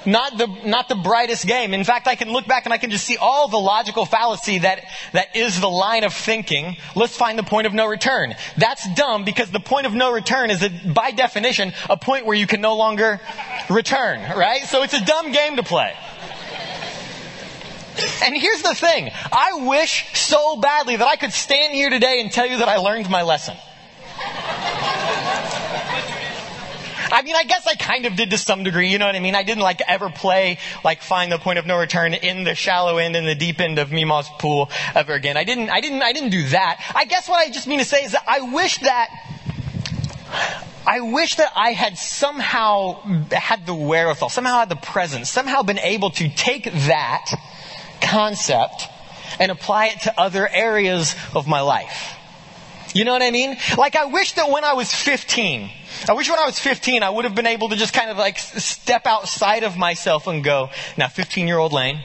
not 0.05 0.37
the, 0.37 0.47
not 0.65 0.89
the 0.89 0.95
brightest 0.95 1.45
game. 1.47 1.73
In 1.73 1.83
fact, 1.83 2.07
I 2.07 2.15
can 2.15 2.31
look 2.31 2.47
back 2.47 2.65
and 2.65 2.73
I 2.73 2.77
can 2.77 2.91
just 2.91 3.05
see 3.05 3.17
all 3.17 3.47
the 3.47 3.57
logical 3.57 4.05
fallacy 4.05 4.59
that, 4.59 4.83
that 5.13 5.35
is 5.35 5.59
the 5.59 5.69
line 5.69 6.03
of 6.03 6.13
thinking. 6.13 6.77
Let's 6.95 7.15
find 7.15 7.37
the 7.37 7.43
point 7.43 7.67
of 7.67 7.73
no 7.73 7.87
return. 7.87 8.35
That's 8.57 8.87
dumb 8.93 9.25
because 9.25 9.51
the 9.51 9.59
point 9.59 9.85
of 9.85 9.93
no 9.93 10.11
return 10.11 10.51
is, 10.51 10.63
a, 10.63 10.69
by 10.69 11.11
definition, 11.11 11.73
a 11.89 11.97
point 11.97 12.25
where 12.25 12.37
you 12.37 12.47
can 12.47 12.61
no 12.61 12.75
longer 12.75 13.19
return, 13.69 14.21
right? 14.37 14.63
So 14.63 14.83
it's 14.83 14.93
a 14.93 15.03
dumb 15.03 15.31
game 15.31 15.55
to 15.55 15.63
play. 15.63 15.93
And 18.23 18.35
here's 18.35 18.61
the 18.61 18.75
thing. 18.75 19.11
I 19.31 19.65
wish 19.65 20.17
so 20.17 20.57
badly 20.57 20.95
that 20.95 21.07
I 21.07 21.15
could 21.15 21.33
stand 21.33 21.73
here 21.73 21.89
today 21.89 22.21
and 22.21 22.31
tell 22.31 22.45
you 22.45 22.57
that 22.57 22.67
I 22.67 22.77
learned 22.77 23.09
my 23.09 23.21
lesson. 23.21 23.55
I 27.11 27.21
mean, 27.21 27.35
I 27.35 27.43
guess 27.43 27.65
I 27.67 27.75
kind 27.75 28.05
of 28.05 28.15
did 28.15 28.31
to 28.31 28.37
some 28.37 28.63
degree, 28.63 28.89
you 28.89 28.97
know 28.97 29.05
what 29.05 29.15
I 29.15 29.19
mean? 29.19 29.35
I 29.35 29.43
didn't 29.43 29.63
like 29.63 29.79
ever 29.87 30.09
play, 30.09 30.57
like 30.83 31.01
find 31.01 31.31
the 31.31 31.37
point 31.37 31.59
of 31.59 31.65
no 31.65 31.77
return 31.77 32.13
in 32.13 32.43
the 32.43 32.55
shallow 32.55 32.97
end 32.97 33.15
and 33.15 33.27
the 33.27 33.35
deep 33.35 33.61
end 33.61 33.79
of 33.79 33.91
Mima's 33.91 34.27
pool 34.39 34.69
ever 34.93 35.13
again. 35.13 35.37
I 35.37 35.43
didn't, 35.43 35.69
I 35.69 35.81
didn't, 35.81 36.01
I 36.01 36.11
didn't 36.11 36.31
do 36.31 36.47
that. 36.49 36.83
I 36.95 37.05
guess 37.05 37.29
what 37.29 37.37
I 37.37 37.51
just 37.51 37.67
mean 37.67 37.79
to 37.79 37.85
say 37.85 38.03
is 38.03 38.11
that 38.13 38.23
I 38.27 38.41
wish 38.41 38.79
that, 38.79 39.09
I 40.85 41.01
wish 41.01 41.35
that 41.35 41.51
I 41.55 41.71
had 41.71 41.97
somehow 41.97 43.01
had 43.31 43.65
the 43.65 43.75
wherewithal, 43.75 44.29
somehow 44.29 44.59
had 44.59 44.69
the 44.69 44.75
presence, 44.75 45.29
somehow 45.29 45.61
been 45.61 45.79
able 45.79 46.09
to 46.11 46.27
take 46.27 46.65
that 46.65 47.31
concept 48.01 48.87
and 49.39 49.51
apply 49.51 49.87
it 49.87 50.01
to 50.01 50.19
other 50.19 50.47
areas 50.47 51.15
of 51.33 51.47
my 51.47 51.61
life. 51.61 52.15
You 52.93 53.03
know 53.03 53.11
what 53.11 53.21
I 53.21 53.31
mean? 53.31 53.57
Like 53.77 53.95
I 53.97 54.05
wish 54.05 54.33
that 54.33 54.49
when 54.49 54.63
I 54.63 54.73
was 54.73 54.93
15, 54.93 55.69
I 56.07 56.13
wish 56.13 56.29
when 56.29 56.39
I 56.39 56.45
was 56.45 56.57
15 56.59 57.03
I 57.03 57.09
would 57.09 57.25
have 57.25 57.35
been 57.35 57.47
able 57.47 57.69
to 57.69 57.75
just 57.75 57.93
kind 57.93 58.09
of 58.09 58.17
like 58.17 58.37
step 58.37 59.05
outside 59.05 59.63
of 59.63 59.75
myself 59.75 60.27
and 60.27 60.43
go, 60.43 60.69
now 60.97 61.07
15 61.09 61.45
year 61.47 61.57
old 61.57 61.73
Lane, 61.73 62.01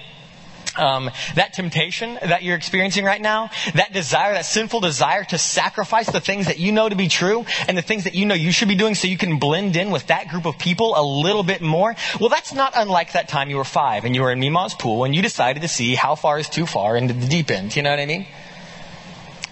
um, 0.77 1.11
that 1.35 1.53
temptation 1.53 2.15
that 2.15 2.43
you're 2.43 2.57
experiencing 2.57 3.05
right 3.05 3.21
now, 3.21 3.51
that 3.75 3.93
desire, 3.93 4.35
that 4.35 4.45
sinful 4.45 4.81
desire 4.81 5.25
to 5.25 5.39
sacrifice 5.39 6.11
the 6.11 6.21
things 6.21 6.47
that 6.47 6.59
you 6.59 6.73
know 6.73 6.89
to 6.89 6.97
be 6.97 7.09
true 7.09 7.45
and 7.69 7.77
the 7.77 7.83
things 7.83 8.05
that 8.05 8.15
you 8.15 8.27
know 8.27 8.35
you 8.35 8.53
should 8.53 8.69
be 8.69 8.75
doing 8.75 8.95
so 8.95 9.09
you 9.09 9.19
can 9.19 9.39
blend 9.39 9.77
in 9.77 9.91
with 9.91 10.07
that 10.09 10.29
group 10.29 10.47
of 10.47 10.59
people 10.59 10.95
a 10.97 11.03
little 11.03 11.43
bit 11.43 11.61
more. 11.61 11.95
Well, 12.21 12.29
that's 12.29 12.53
not 12.53 12.73
unlike 12.77 13.13
that 13.13 13.29
time 13.29 13.51
you 13.51 13.57
were 13.57 13.65
five 13.65 14.05
and 14.05 14.15
you 14.15 14.23
were 14.23 14.33
in 14.33 14.41
Mima's 14.41 14.75
pool 14.75 15.05
and 15.05 15.15
you 15.15 15.23
decided 15.23 15.63
to 15.63 15.69
see 15.69 15.95
how 15.95 16.15
far 16.15 16.39
is 16.39 16.49
too 16.49 16.67
far 16.67 16.97
into 16.97 17.15
the 17.15 17.27
deep 17.27 17.51
end. 17.51 17.75
You 17.75 17.83
know 17.83 17.91
what 17.91 18.01
I 18.01 18.07
mean? 18.07 18.27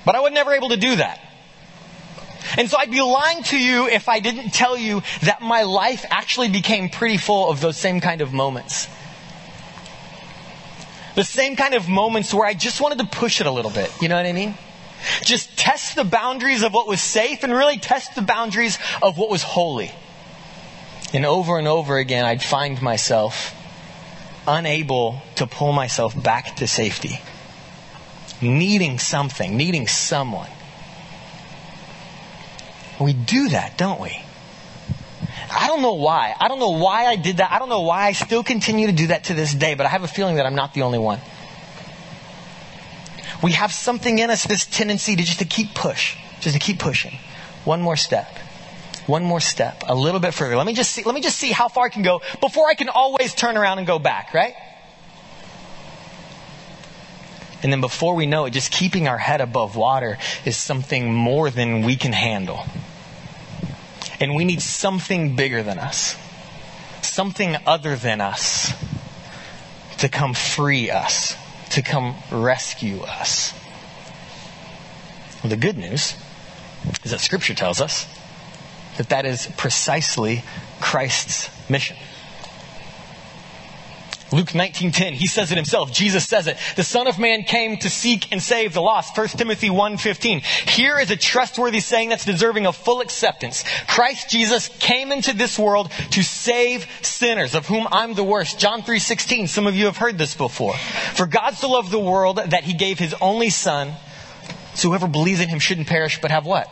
But 0.04 0.14
I 0.14 0.20
was 0.20 0.32
never 0.32 0.52
able 0.52 0.70
to 0.70 0.76
do 0.76 0.96
that. 0.96 1.20
And 2.56 2.70
so 2.70 2.78
I'd 2.78 2.90
be 2.90 3.02
lying 3.02 3.42
to 3.44 3.58
you 3.58 3.88
if 3.88 4.08
I 4.08 4.20
didn't 4.20 4.50
tell 4.50 4.76
you 4.76 5.02
that 5.22 5.42
my 5.42 5.62
life 5.62 6.04
actually 6.10 6.48
became 6.48 6.88
pretty 6.88 7.18
full 7.18 7.50
of 7.50 7.60
those 7.60 7.76
same 7.76 8.00
kind 8.00 8.20
of 8.20 8.32
moments. 8.32 8.88
The 11.18 11.24
same 11.24 11.56
kind 11.56 11.74
of 11.74 11.88
moments 11.88 12.32
where 12.32 12.46
I 12.46 12.54
just 12.54 12.80
wanted 12.80 12.98
to 12.98 13.06
push 13.06 13.40
it 13.40 13.48
a 13.48 13.50
little 13.50 13.72
bit. 13.72 13.90
You 14.00 14.06
know 14.06 14.14
what 14.14 14.24
I 14.24 14.32
mean? 14.32 14.54
Just 15.22 15.58
test 15.58 15.96
the 15.96 16.04
boundaries 16.04 16.62
of 16.62 16.72
what 16.72 16.86
was 16.86 17.00
safe 17.00 17.42
and 17.42 17.52
really 17.52 17.76
test 17.76 18.14
the 18.14 18.22
boundaries 18.22 18.78
of 19.02 19.18
what 19.18 19.28
was 19.28 19.42
holy. 19.42 19.90
And 21.12 21.26
over 21.26 21.58
and 21.58 21.66
over 21.66 21.98
again, 21.98 22.24
I'd 22.24 22.40
find 22.40 22.80
myself 22.80 23.52
unable 24.46 25.20
to 25.34 25.48
pull 25.48 25.72
myself 25.72 26.14
back 26.22 26.54
to 26.58 26.68
safety. 26.68 27.20
Needing 28.40 29.00
something, 29.00 29.56
needing 29.56 29.88
someone. 29.88 30.50
We 33.00 33.12
do 33.12 33.48
that, 33.48 33.76
don't 33.76 34.00
we? 34.00 34.22
I 35.50 35.66
don't 35.66 35.82
know 35.82 35.94
why. 35.94 36.34
I 36.38 36.48
don't 36.48 36.58
know 36.58 36.70
why 36.70 37.06
I 37.06 37.16
did 37.16 37.38
that. 37.38 37.50
I 37.52 37.58
don't 37.58 37.68
know 37.68 37.82
why 37.82 38.06
I 38.06 38.12
still 38.12 38.42
continue 38.42 38.86
to 38.86 38.92
do 38.92 39.08
that 39.08 39.24
to 39.24 39.34
this 39.34 39.54
day, 39.54 39.74
but 39.74 39.86
I 39.86 39.88
have 39.88 40.02
a 40.02 40.08
feeling 40.08 40.36
that 40.36 40.46
I'm 40.46 40.54
not 40.54 40.74
the 40.74 40.82
only 40.82 40.98
one. 40.98 41.20
We 43.42 43.52
have 43.52 43.72
something 43.72 44.18
in 44.18 44.30
us, 44.30 44.44
this 44.44 44.66
tendency 44.66 45.16
to 45.16 45.22
just 45.22 45.38
to 45.38 45.44
keep 45.44 45.74
push, 45.74 46.16
just 46.40 46.54
to 46.54 46.60
keep 46.60 46.78
pushing. 46.78 47.16
One 47.64 47.80
more 47.80 47.96
step. 47.96 48.28
One 49.06 49.24
more 49.24 49.40
step. 49.40 49.84
A 49.86 49.94
little 49.94 50.20
bit 50.20 50.34
further. 50.34 50.56
Let 50.56 50.66
me 50.66 50.74
just 50.74 50.90
see, 50.90 51.02
let 51.04 51.14
me 51.14 51.20
just 51.22 51.38
see 51.38 51.50
how 51.50 51.68
far 51.68 51.86
I 51.86 51.88
can 51.88 52.02
go 52.02 52.20
before 52.40 52.68
I 52.68 52.74
can 52.74 52.88
always 52.88 53.34
turn 53.34 53.56
around 53.56 53.78
and 53.78 53.86
go 53.86 53.98
back, 53.98 54.34
right? 54.34 54.54
And 57.62 57.72
then 57.72 57.80
before 57.80 58.14
we 58.14 58.26
know 58.26 58.44
it, 58.44 58.50
just 58.50 58.70
keeping 58.70 59.08
our 59.08 59.18
head 59.18 59.40
above 59.40 59.76
water 59.76 60.18
is 60.44 60.56
something 60.56 61.12
more 61.12 61.50
than 61.50 61.82
we 61.82 61.96
can 61.96 62.12
handle. 62.12 62.64
And 64.20 64.34
we 64.34 64.44
need 64.44 64.60
something 64.62 65.36
bigger 65.36 65.62
than 65.62 65.78
us, 65.78 66.16
something 67.02 67.56
other 67.66 67.96
than 67.96 68.20
us 68.20 68.72
to 69.98 70.08
come 70.08 70.34
free 70.34 70.90
us, 70.90 71.36
to 71.70 71.82
come 71.82 72.16
rescue 72.30 73.00
us. 73.00 73.52
Well, 75.42 75.50
the 75.50 75.56
good 75.56 75.76
news 75.76 76.16
is 77.04 77.10
that 77.12 77.20
Scripture 77.20 77.54
tells 77.54 77.80
us 77.80 78.06
that 78.96 79.10
that 79.10 79.24
is 79.24 79.48
precisely 79.56 80.42
Christ's 80.80 81.48
mission. 81.70 81.96
Luke 84.30 84.48
19:10, 84.48 85.14
he 85.14 85.26
says 85.26 85.50
it 85.50 85.56
himself. 85.56 85.90
Jesus 85.90 86.28
says 86.28 86.46
it. 86.46 86.58
The 86.76 86.84
Son 86.84 87.06
of 87.06 87.18
Man 87.18 87.44
came 87.44 87.78
to 87.78 87.88
seek 87.88 88.30
and 88.30 88.42
save 88.42 88.74
the 88.74 88.82
lost. 88.82 89.16
1 89.16 89.38
Timothy 89.38 89.70
1:15. 89.70 90.42
Here 90.68 90.98
is 90.98 91.10
a 91.10 91.16
trustworthy 91.16 91.80
saying 91.80 92.10
that's 92.10 92.26
deserving 92.26 92.66
of 92.66 92.76
full 92.76 93.00
acceptance. 93.00 93.64
Christ 93.86 94.28
Jesus 94.28 94.68
came 94.80 95.12
into 95.12 95.32
this 95.32 95.58
world 95.58 95.90
to 96.10 96.22
save 96.22 96.86
sinners, 97.00 97.54
of 97.54 97.66
whom 97.66 97.88
I'm 97.90 98.14
the 98.14 98.24
worst. 98.24 98.58
John 98.58 98.82
3:16. 98.82 99.48
Some 99.48 99.66
of 99.66 99.74
you 99.74 99.86
have 99.86 99.96
heard 99.96 100.18
this 100.18 100.34
before. 100.34 100.76
For 101.14 101.26
God 101.26 101.56
so 101.56 101.70
loved 101.70 101.90
the 101.90 101.98
world 101.98 102.36
that 102.36 102.64
he 102.64 102.74
gave 102.74 102.98
his 102.98 103.14
only 103.22 103.48
son, 103.48 103.94
so 104.74 104.88
whoever 104.88 105.08
believes 105.08 105.40
in 105.40 105.48
him 105.48 105.58
shouldn't 105.58 105.88
perish 105.88 106.20
but 106.20 106.30
have 106.30 106.44
what? 106.44 106.68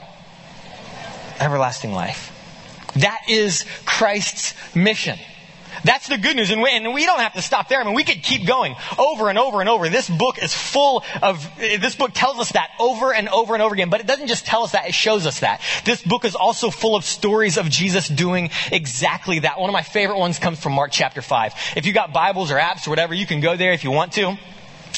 Everlasting 1.41 1.93
life. 1.93 2.33
That 2.97 3.21
is 3.29 3.65
Christ's 3.87 4.55
mission. 4.75 5.19
That's 5.85 6.09
the 6.09 6.19
good 6.19 6.37
news. 6.37 6.51
And 6.51 6.63
we, 6.63 6.71
and 6.71 6.93
we, 6.93 7.07
don't 7.07 7.21
have 7.21 7.35
to 7.35 7.43
stop 7.43 7.69
there. 7.69 7.81
I 7.81 7.85
mean, 7.85 7.95
we 7.95 8.05
could 8.05 8.23
keep 8.23 8.47
going 8.47 8.75
over 8.99 9.29
and 9.29 9.39
over 9.39 9.61
and 9.61 9.69
over. 9.69 9.89
This 9.89 10.09
book 10.09 10.43
is 10.43 10.55
full 10.55 11.05
of, 11.23 11.49
this 11.59 11.95
book 11.95 12.13
tells 12.15 12.39
us 12.39 12.53
that 12.53 12.71
over 12.81 13.13
and 13.13 13.29
over 13.29 13.55
and 13.55 13.63
over 13.63 13.75
again. 13.75 13.91
But 13.91 14.01
it 14.01 14.07
doesn't 14.07 14.27
just 14.27 14.47
tell 14.47 14.63
us 14.63 14.73
that, 14.73 14.89
it 14.89 14.95
shows 14.95 15.27
us 15.27 15.41
that. 15.41 15.61
This 15.85 16.03
book 16.03 16.25
is 16.25 16.35
also 16.35 16.71
full 16.71 16.97
of 16.97 17.05
stories 17.05 17.59
of 17.59 17.69
Jesus 17.69 18.09
doing 18.09 18.51
exactly 18.73 19.41
that. 19.41 19.61
One 19.61 19.71
of 19.71 19.75
my 19.75 19.83
favorite 19.83 20.19
ones 20.19 20.39
comes 20.39 20.61
from 20.61 20.73
Mark 20.73 20.91
chapter 20.93 21.23
5. 21.23 21.55
If 21.77 21.87
you 21.87 21.93
got 21.93 22.13
Bibles 22.13 22.51
or 22.51 22.57
apps 22.57 22.87
or 22.87 22.91
whatever, 22.91 23.15
you 23.15 23.27
can 23.27 23.41
go 23.41 23.57
there 23.57 23.73
if 23.73 23.85
you 23.85 23.91
want 23.91 24.13
to. 24.15 24.39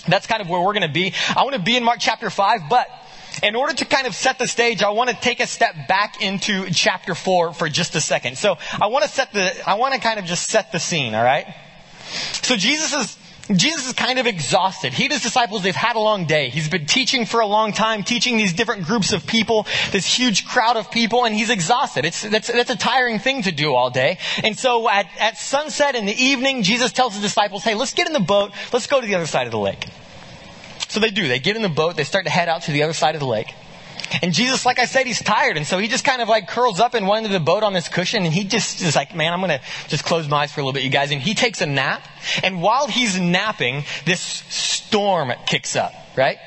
That's 0.07 0.27
kind 0.27 0.41
of 0.41 0.49
where 0.49 0.61
we're 0.61 0.75
going 0.75 0.87
to 0.87 0.93
be. 0.93 1.15
I 1.37 1.43
want 1.43 1.55
to 1.55 1.63
be 1.63 1.77
in 1.77 1.85
Mark 1.85 1.99
chapter 2.01 2.31
5, 2.31 2.63
but 2.71 2.89
in 3.43 3.57
order 3.57 3.75
to 3.75 3.85
kind 3.85 4.07
of 4.07 4.15
set 4.15 4.39
the 4.39 4.47
stage, 4.47 4.83
I 4.83 4.91
want 4.91 5.11
to 5.11 5.17
take 5.17 5.41
a 5.41 5.47
step 5.47 5.89
back 5.89 6.23
into 6.23 6.71
chapter 6.71 7.15
4 7.15 7.53
for 7.53 7.69
just 7.69 7.95
a 7.95 8.01
second. 8.01 8.39
So 8.39 8.57
I 8.81 8.87
want 8.87 9.05
to 9.05 9.11
set 9.11 9.33
the, 9.33 9.69
I 9.69 9.75
want 9.75 9.95
to 9.95 10.01
kind 10.01 10.19
of 10.19 10.25
just 10.25 10.49
set 10.49 10.73
the 10.73 10.79
scene, 10.79 11.15
alright? 11.15 11.47
So 12.43 12.57
Jesus 12.57 12.93
is, 12.93 13.19
Jesus 13.57 13.87
is 13.87 13.93
kind 13.95 14.19
of 14.19 14.27
exhausted. 14.27 14.93
He 14.93 15.05
and 15.05 15.13
his 15.13 15.23
disciples, 15.23 15.63
they've 15.63 15.75
had 15.75 15.97
a 15.97 16.01
long 16.01 16.27
day. 16.27 16.51
He's 16.51 16.69
been 16.69 16.87
teaching 16.87 17.25
for 17.25 17.41
a 17.41 17.47
long 17.47 17.73
time, 17.73 18.03
teaching 18.03 18.37
these 18.37 18.53
different 18.53 18.85
groups 18.85 19.13
of 19.13 19.27
people, 19.27 19.67
this 19.91 20.07
huge 20.07 20.47
crowd 20.47 20.77
of 20.77 20.91
people, 20.91 21.25
and 21.25 21.35
he's 21.35 21.51
exhausted. 21.51 22.05
It's, 22.05 22.23
that's, 22.23 22.49
that's 22.49 22.71
a 22.71 22.77
tiring 22.77 23.19
thing 23.19 23.43
to 23.43 23.53
do 23.53 23.75
all 23.75 23.91
day. 23.91 24.19
And 24.45 24.59
so 24.59 24.89
at, 24.89 25.07
at 25.19 25.39
sunset 25.39 25.95
in 25.95 26.05
the 26.05 26.13
evening, 26.13 26.63
Jesus 26.63 26.93
tells 26.93 27.15
his 27.15 27.23
disciples, 27.23 27.65
hey, 27.65 27.75
let's 27.75 27.95
get 27.95 28.07
in 28.07 28.13
the 28.13 28.21
boat, 28.21 28.53
let's 28.73 28.87
go 28.87 29.01
to 29.01 29.07
the 29.07 29.15
other 29.15 29.27
side 29.27 29.47
of 29.47 29.53
the 29.53 29.59
lake. 29.59 29.87
So 30.89 31.01
they 31.01 31.11
do. 31.11 31.29
They 31.29 31.39
get 31.39 31.57
in 31.57 31.63
the 31.63 31.69
boat. 31.69 31.97
They 31.97 32.05
start 32.05 32.25
to 32.25 32.31
head 32.31 32.49
out 32.49 32.63
to 32.63 32.73
the 32.73 32.83
other 32.83 32.93
side 32.93 33.15
of 33.15 33.21
the 33.21 33.27
lake. 33.27 33.55
And 34.23 34.33
Jesus, 34.33 34.65
like 34.65 34.79
I 34.79 34.87
said, 34.87 35.07
he's 35.07 35.23
tired. 35.23 35.57
And 35.57 35.67
so 35.67 35.79
he 35.79 35.89
just 35.89 36.05
kind 36.05 36.23
of 36.23 36.29
like 36.29 36.49
curls 36.49 36.81
up 36.81 36.95
in 36.95 37.07
one 37.07 37.19
end 37.19 37.27
of 37.27 37.33
the 37.33 37.41
boat 37.41 37.63
on 37.63 37.73
this 37.73 37.89
cushion 37.89 38.25
and 38.25 38.33
he 38.33 38.45
just 38.45 38.81
is 38.81 38.97
like, 38.97 39.15
man, 39.15 39.33
I'm 39.33 39.41
going 39.41 39.51
to 39.51 39.61
just 39.89 40.05
close 40.05 40.27
my 40.29 40.39
eyes 40.39 40.53
for 40.53 40.61
a 40.61 40.65
little 40.65 40.73
bit, 40.73 40.83
you 40.83 40.91
guys. 40.91 41.11
And 41.11 41.21
he 41.21 41.35
takes 41.35 41.61
a 41.61 41.67
nap. 41.67 42.03
And 42.43 42.63
while 42.63 42.89
he's 42.89 43.19
napping, 43.21 43.85
this 44.07 44.21
storm 44.21 45.33
kicks 45.47 45.77
up, 45.77 45.93
right? 46.17 46.39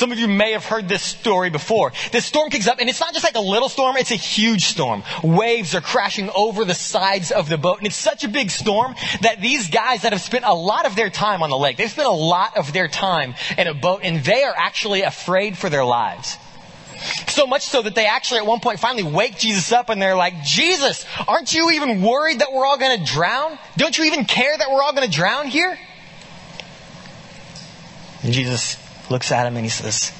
Some 0.00 0.12
of 0.12 0.18
you 0.18 0.28
may 0.28 0.52
have 0.52 0.64
heard 0.64 0.88
this 0.88 1.02
story 1.02 1.50
before. 1.50 1.92
This 2.10 2.24
storm 2.24 2.48
kicks 2.48 2.66
up, 2.66 2.78
and 2.78 2.88
it's 2.88 3.00
not 3.00 3.12
just 3.12 3.22
like 3.22 3.34
a 3.34 3.40
little 3.40 3.68
storm, 3.68 3.98
it's 3.98 4.10
a 4.10 4.14
huge 4.14 4.64
storm. 4.64 5.02
Waves 5.22 5.74
are 5.74 5.82
crashing 5.82 6.30
over 6.34 6.64
the 6.64 6.72
sides 6.72 7.30
of 7.30 7.50
the 7.50 7.58
boat, 7.58 7.76
and 7.76 7.86
it's 7.86 7.96
such 7.96 8.24
a 8.24 8.28
big 8.28 8.50
storm 8.50 8.94
that 9.20 9.42
these 9.42 9.68
guys 9.68 10.00
that 10.00 10.14
have 10.14 10.22
spent 10.22 10.46
a 10.46 10.54
lot 10.54 10.86
of 10.86 10.96
their 10.96 11.10
time 11.10 11.42
on 11.42 11.50
the 11.50 11.58
lake, 11.58 11.76
they've 11.76 11.90
spent 11.90 12.08
a 12.08 12.10
lot 12.10 12.56
of 12.56 12.72
their 12.72 12.88
time 12.88 13.34
in 13.58 13.66
a 13.66 13.74
boat, 13.74 14.00
and 14.02 14.24
they 14.24 14.42
are 14.42 14.54
actually 14.56 15.02
afraid 15.02 15.58
for 15.58 15.68
their 15.68 15.84
lives. 15.84 16.38
So 17.28 17.46
much 17.46 17.66
so 17.66 17.82
that 17.82 17.94
they 17.94 18.06
actually 18.06 18.38
at 18.38 18.46
one 18.46 18.60
point 18.60 18.80
finally 18.80 19.02
wake 19.02 19.36
Jesus 19.36 19.70
up 19.70 19.90
and 19.90 20.00
they're 20.00 20.16
like, 20.16 20.44
Jesus, 20.44 21.04
aren't 21.28 21.52
you 21.52 21.72
even 21.72 22.00
worried 22.00 22.38
that 22.38 22.54
we're 22.54 22.64
all 22.64 22.78
going 22.78 22.98
to 22.98 23.04
drown? 23.04 23.58
Don't 23.76 23.98
you 23.98 24.04
even 24.04 24.24
care 24.24 24.56
that 24.56 24.70
we're 24.70 24.82
all 24.82 24.94
going 24.94 25.06
to 25.06 25.14
drown 25.14 25.48
here? 25.48 25.78
And 28.22 28.32
Jesus 28.32 28.79
looks 29.10 29.32
at 29.32 29.46
him 29.46 29.56
and 29.56 29.66
he 29.66 29.70
says, 29.70 30.10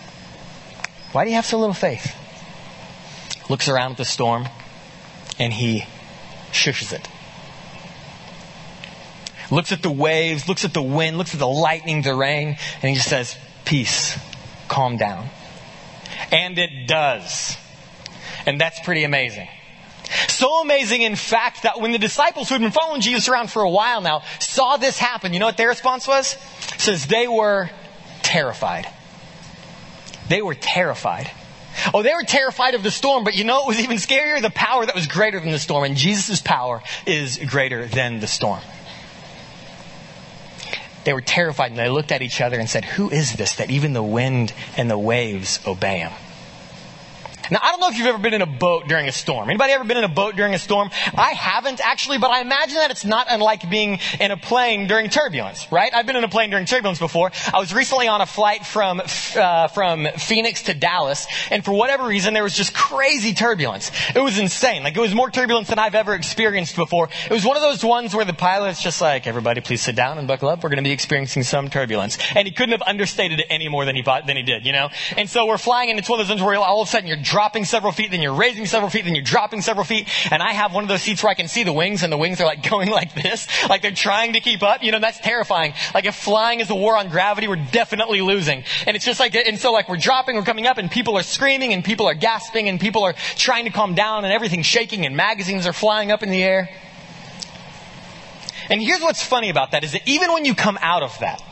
Why 1.13 1.25
do 1.25 1.31
you 1.31 1.37
have 1.37 1.47
so 1.47 1.59
little 1.59 1.75
faith? 1.75 2.15
Looks 3.49 3.69
around 3.69 3.93
at 3.93 3.97
the 3.97 4.05
storm 4.05 4.47
and 5.39 5.53
he 5.53 5.85
shushes 6.53 6.93
it. 6.93 7.09
Looks 9.51 9.73
at 9.73 9.83
the 9.83 9.91
waves, 9.91 10.49
looks 10.49 10.65
at 10.65 10.75
the 10.75 10.83
wind, 10.83 11.19
looks 11.19 11.35
at 11.35 11.41
the 11.41 11.49
lightning, 11.49 12.03
the 12.03 12.15
rain, 12.15 12.57
and 12.83 12.89
he 12.89 12.95
just 12.95 13.09
says, 13.09 13.37
Peace, 13.65 14.19
calm 14.69 14.97
down. 14.97 15.29
And 16.31 16.59
it 16.59 16.87
does. 16.87 17.57
And 18.47 18.61
that's 18.61 18.79
pretty 18.81 19.05
amazing. 19.05 19.49
So 20.29 20.61
amazing, 20.63 21.03
in 21.03 21.17
fact, 21.17 21.65
that 21.65 21.81
when 21.81 21.93
the 21.93 21.99
disciples 21.99 22.49
who 22.49 22.55
had 22.55 22.63
been 22.63 22.71
following 22.71 23.01
Jesus 23.01 23.29
around 23.29 23.51
for 23.51 23.63
a 23.63 23.71
while 23.71 24.01
now 24.01 24.23
saw 24.39 24.77
this 24.77 24.99
happen, 24.99 25.33
you 25.33 25.39
know 25.39 25.47
what 25.47 25.57
their 25.57 25.69
response 25.69 26.07
was? 26.07 26.37
It 26.75 26.81
says 26.81 27.07
they 27.07 27.29
were 27.29 27.71
terrified. 28.31 28.87
They 30.29 30.41
were 30.41 30.55
terrified. 30.55 31.29
Oh, 31.93 32.03
they 32.03 32.15
were 32.15 32.23
terrified 32.23 32.75
of 32.75 32.83
the 32.85 32.91
storm, 32.91 33.25
but 33.25 33.35
you 33.35 33.43
know 33.43 33.63
it 33.63 33.67
was 33.67 33.81
even 33.81 33.97
scarier? 33.97 34.41
The 34.41 34.51
power 34.51 34.87
that 34.87 34.95
was 34.95 35.09
greater 35.09 35.41
than 35.41 35.51
the 35.51 35.59
storm. 35.59 35.85
And 35.85 35.97
Jesus' 35.97 36.41
power 36.41 36.83
is 37.07 37.39
greater 37.39 37.87
than 37.87 38.21
the 38.21 38.27
storm. 38.29 38.61
They 41.05 41.13
were 41.13 41.23
terrified 41.23 41.71
and 41.71 41.79
they 41.79 41.89
looked 41.89 42.13
at 42.13 42.23
each 42.23 42.41
other 42.41 42.59
and 42.61 42.69
said, 42.69 42.85
Who 42.85 43.11
is 43.11 43.35
this 43.35 43.57
that 43.57 43.71
even 43.71 43.95
the 43.95 44.03
wind 44.03 44.53
and 44.77 44.89
the 44.89 44.99
waves 44.99 45.59
obey 45.67 45.99
him? 45.99 46.13
Now, 47.51 47.59
I 47.63 47.71
don't 47.73 47.81
know 47.81 47.89
if 47.89 47.99
you've 47.99 48.07
ever 48.07 48.19
been 48.19 48.35
in 48.35 48.43
a 48.43 48.47
boat 48.47 48.87
during 48.87 49.09
a 49.09 49.13
storm. 49.13 49.49
Anybody 49.49 49.73
ever 49.73 49.85
been 49.85 49.97
in 49.97 50.05
a 50.05 50.09
boat 50.09 50.37
during 50.37 50.55
a 50.55 50.59
storm? 50.59 50.91
I 51.17 51.31
haven't 51.31 51.81
actually, 51.81 52.19
but 52.19 52.31
I 52.31 52.41
imagine 52.41 52.77
that 52.77 52.91
it's 52.91 53.05
not 53.05 53.27
unlike 53.29 53.69
being 53.69 53.99
in 54.21 54.31
a 54.31 54.37
plane 54.37 54.87
during 54.87 55.11
turbulence, 55.11 55.71
right? 55.73 55.93
I've 55.93 56.07
been 56.07 56.17
in 56.17 56.25
a 56.25 56.29
plane 56.29 56.51
during 56.51 56.67
turbulence 56.67 56.99
before. 56.99 57.33
I 57.53 57.59
was 57.59 57.75
recently 57.75 58.09
on 58.09 58.21
a 58.21 58.27
flight 58.27 58.65
from, 58.65 59.03
uh, 59.37 59.69
from 59.69 60.07
Phoenix 60.19 60.63
to 60.65 60.75
Dallas, 60.75 61.27
and 61.51 61.65
for 61.65 61.73
whatever 61.73 62.07
reason, 62.07 62.35
there 62.35 62.43
was 62.43 62.55
just 62.55 62.75
crazy 62.75 63.35
turbulence. 63.35 63.91
It 64.15 64.21
was 64.21 64.39
insane. 64.39 64.83
Like, 64.83 64.97
it 64.97 65.01
was 65.01 65.15
more 65.15 65.31
turbulence 65.31 65.69
than 65.69 65.79
I've 65.79 65.95
ever 65.95 66.15
experienced 66.15 66.77
before. 66.77 67.09
It 67.25 67.33
was 67.33 67.45
one 67.45 67.57
of 67.57 67.63
those 67.63 67.85
ones 67.85 68.15
where 68.15 68.25
the 68.25 68.33
pilot's 68.33 68.83
just 68.83 69.01
like, 69.01 69.27
everybody 69.27 69.61
please 69.61 69.81
sit 69.81 69.97
down 69.97 70.19
and 70.19 70.29
buckle 70.29 70.49
up. 70.49 70.63
We're 70.63 70.71
going 70.71 70.83
to 70.83 70.89
be 70.89 70.93
experiencing 70.93 71.43
some 71.43 71.69
turbulence. 71.69 72.19
And 72.35 72.47
he 72.47 72.53
couldn't 72.53 72.73
have 72.73 72.83
understated 72.87 73.41
it 73.41 73.47
any 73.51 73.69
more 73.69 73.85
than 73.85 73.97
he, 73.97 74.03
than 74.03 74.37
he 74.37 74.43
did, 74.43 74.67
you 74.67 74.73
know? 74.73 74.91
And 75.17 75.29
so 75.29 75.47
we're 75.47 75.59
flying, 75.59 75.91
and 75.91 75.99
it's 75.99 76.09
one 76.09 76.21
of 76.21 76.27
those 76.27 76.37
ones 76.37 76.43
where 76.43 76.57
all 76.57 76.83
of 76.83 76.89
a 76.89 76.91
sudden 76.91 77.09
you're 77.09 77.17
several 77.65 77.93
feet, 77.93 78.11
then 78.11 78.21
you're 78.21 78.35
raising 78.35 78.67
several 78.67 78.91
feet, 78.91 79.05
then 79.05 79.15
you're 79.15 79.25
dropping 79.25 79.63
several 79.63 79.85
feet. 79.85 80.09
And 80.31 80.43
I 80.43 80.53
have 80.53 80.75
one 80.75 80.85
of 80.85 80.89
those 80.89 81.03
seats 81.03 81.23
where 81.23 81.31
I 81.31 81.35
can 81.35 81.49
see 81.49 81.65
the 81.65 81.73
wings, 81.73 82.03
and 82.03 82.13
the 82.13 82.17
wings 82.17 82.41
are 82.41 82.45
like 82.45 82.69
going 82.71 82.91
like 82.91 83.15
this, 83.15 83.47
like 83.69 83.83
they're 83.83 83.91
trying 83.91 84.35
to 84.35 84.41
keep 84.41 84.63
up. 84.63 84.83
You 84.83 84.93
know, 84.93 85.01
that's 85.01 85.19
terrifying. 85.19 85.75
Like 85.95 86.05
if 86.05 86.15
flying 86.15 86.61
is 86.61 86.71
a 86.71 86.75
war 86.75 86.97
on 86.97 87.09
gravity, 87.09 87.49
we're 87.49 87.65
definitely 87.73 88.21
losing. 88.21 88.65
And 88.87 88.97
it's 88.97 89.05
just 89.05 89.21
like, 89.21 89.35
and 89.35 89.59
so 89.59 89.73
like 89.73 89.89
we're 89.89 89.97
dropping, 89.97 90.37
we're 90.37 90.43
coming 90.43 90.67
up, 90.67 90.79
and 90.79 90.91
people 90.91 91.17
are 91.17 91.23
screaming, 91.23 91.73
and 91.73 91.85
people 91.85 92.07
are 92.07 92.15
gasping, 92.15 92.69
and 92.69 92.81
people 92.81 93.05
are 93.05 93.15
trying 93.37 93.65
to 93.65 93.71
calm 93.71 93.95
down, 93.95 94.25
and 94.25 94.33
everything's 94.33 94.67
shaking, 94.67 95.07
and 95.07 95.17
magazines 95.17 95.67
are 95.67 95.73
flying 95.73 96.11
up 96.11 96.23
in 96.23 96.31
the 96.31 96.43
air. 96.43 96.71
And 98.69 98.81
here's 98.81 99.01
what's 99.01 99.23
funny 99.23 99.51
about 99.51 99.73
that 99.73 99.83
is 99.83 99.93
that 99.93 100.07
even 100.07 100.33
when 100.33 100.45
you 100.45 100.55
come 100.55 100.79
out 100.81 101.03
of 101.03 101.19
that, 101.19 101.43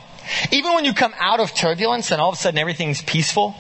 even 0.53 0.75
when 0.75 0.85
you 0.85 0.95
come 0.95 1.13
out 1.19 1.41
of 1.41 1.55
turbulence 1.55 2.13
and 2.13 2.21
all 2.21 2.29
of 2.29 2.35
a 2.35 2.39
sudden 2.39 2.59
everything's 2.59 3.03
peaceful, 3.03 3.57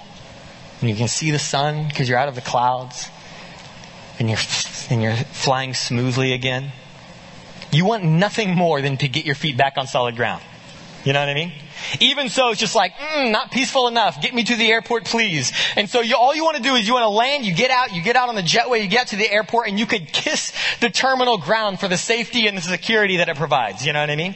and 0.80 0.90
you 0.90 0.97
can 0.97 1.08
see 1.08 1.30
the 1.30 1.38
sun 1.38 1.88
because 1.88 2.08
you're 2.08 2.18
out 2.18 2.28
of 2.28 2.35
the 2.35 2.40
clouds, 2.40 3.08
and 4.18 4.28
you're, 4.28 4.38
and 4.90 5.02
you're 5.02 5.16
flying 5.16 5.75
smoothly 5.75 6.32
again, 6.32 6.73
you 7.70 7.85
want 7.85 8.04
nothing 8.04 8.54
more 8.54 8.80
than 8.80 8.97
to 8.99 9.08
get 9.08 9.25
your 9.25 9.35
feet 9.35 9.56
back 9.56 9.75
on 9.76 9.87
solid 9.87 10.16
ground. 10.16 10.42
You 11.04 11.12
know 11.12 11.20
what 11.20 11.28
I 11.28 11.35
mean? 11.35 11.52
Even 12.00 12.28
so, 12.28 12.50
it's 12.50 12.61
just 12.61 12.75
like, 12.75 12.92
mm, 12.94 13.30
not 13.30 13.50
peaceful 13.50 13.87
enough. 13.87 14.20
Get 14.20 14.35
me 14.35 14.42
to 14.44 14.56
the 14.56 14.70
airport, 14.70 15.04
please. 15.04 15.52
And 15.76 15.88
so 15.88 16.00
you, 16.00 16.16
all 16.16 16.35
you 16.35 16.44
want 16.44 16.56
to 16.56 16.62
do 16.62 16.75
is 16.75 16.87
you 16.87 16.94
want 16.94 17.04
to 17.04 17.08
land, 17.08 17.44
you 17.44 17.54
get 17.54 17.70
out, 17.70 17.94
you 17.94 18.02
get 18.02 18.16
out 18.16 18.28
on 18.28 18.35
the 18.35 18.42
jetway, 18.42 18.82
you 18.82 18.88
get 18.88 19.08
to 19.08 19.16
the 19.16 19.30
airport, 19.30 19.68
and 19.68 19.78
you 19.78 19.87
could 19.87 20.12
kiss 20.12 20.52
the 20.80 20.90
terminal 20.90 21.38
ground 21.38 21.78
for 21.78 21.88
the 21.88 21.97
safety 21.97 22.47
and 22.47 22.56
the 22.56 22.62
security 22.62 23.18
that 23.18 23.28
it 23.28 23.37
provides. 23.37 23.87
You 23.87 23.92
know 23.92 24.00
what 24.00 24.11
I 24.11 24.16
mean? 24.16 24.35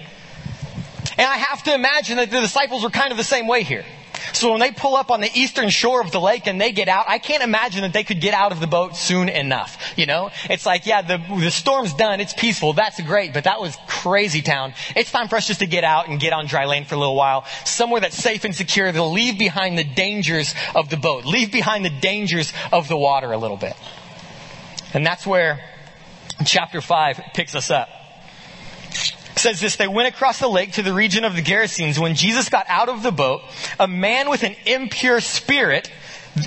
And 1.19 1.27
I 1.27 1.37
have 1.37 1.63
to 1.65 1.75
imagine 1.75 2.17
that 2.17 2.31
the 2.31 2.41
disciples 2.41 2.85
were 2.85 2.91
kind 2.91 3.11
of 3.11 3.19
the 3.19 3.25
same 3.25 3.47
way 3.47 3.65
here. 3.65 3.85
So 4.33 4.51
when 4.51 4.61
they 4.61 4.71
pull 4.71 4.97
up 4.97 5.11
on 5.11 5.21
the 5.21 5.31
eastern 5.35 5.69
shore 5.69 6.01
of 6.01 6.11
the 6.13 6.21
lake 6.21 6.47
and 6.47 6.61
they 6.61 6.73
get 6.73 6.89
out, 6.89 7.07
I 7.09 7.19
can't 7.19 7.43
imagine 7.43 7.83
that 7.83 7.93
they 7.93 8.05
could 8.05 8.21
get 8.21 8.35
out 8.35 8.53
of 8.53 8.61
the 8.61 8.67
boat 8.67 8.97
soon 8.97 9.29
enough. 9.29 9.95
You 9.97 10.07
know? 10.07 10.31
It's 10.49 10.67
like, 10.67 10.87
yeah, 10.87 11.03
the, 11.03 11.19
the 11.39 11.51
storm's 11.51 11.95
done. 11.95 12.21
It's 12.21 12.33
peaceful. 12.33 12.73
That's 12.73 13.01
great. 13.01 13.33
But 13.33 13.45
that 13.45 13.61
was 13.61 13.77
crazy 13.87 14.43
town. 14.43 14.75
It's 14.95 15.11
time 15.11 15.29
for 15.29 15.37
us 15.37 15.47
just 15.47 15.61
to 15.61 15.67
get 15.67 15.85
out 15.85 16.09
and 16.09 16.21
get 16.21 16.33
on 16.33 16.47
dry 16.47 16.67
land 16.67 16.87
for 16.87 16.95
a 16.95 16.99
little 16.99 17.17
while. 17.17 17.45
Somewhere 17.65 18.01
that's 18.01 18.17
safe 18.17 18.45
and 18.45 18.55
secure. 18.55 18.93
They'll 18.93 19.13
leave 19.13 19.39
behind 19.39 19.79
the 19.79 19.85
dangers 19.85 20.55
of 20.75 20.89
the 20.89 20.97
boat. 20.97 21.25
Leave 21.25 21.53
behind 21.53 21.85
the 21.85 21.91
dangers 21.91 22.53
of 22.73 22.89
the 22.89 22.97
water 22.97 23.33
a 23.33 23.39
little 23.39 23.57
bit. 23.57 23.75
And 24.95 25.07
that's 25.07 25.27
where 25.27 25.61
chapter 26.45 26.81
5 26.81 27.21
picks 27.35 27.55
us 27.55 27.71
up 27.71 27.89
says 29.37 29.61
this, 29.61 29.77
they 29.77 29.89
went 29.89 30.09
across 30.09 30.39
the 30.39 30.49
lake 30.49 30.73
to 30.73 30.83
the 30.83 30.93
region 30.93 31.25
of 31.25 31.35
the 31.35 31.43
Gerasenes. 31.43 31.99
When 31.99 32.15
Jesus 32.15 32.49
got 32.49 32.67
out 32.69 32.89
of 32.89 33.03
the 33.03 33.13
boat, 33.13 33.43
a 33.79 33.89
man 33.89 34.31
with 34.31 34.43
an 34.43 34.57
impure 34.67 35.21
spirit 35.21 35.91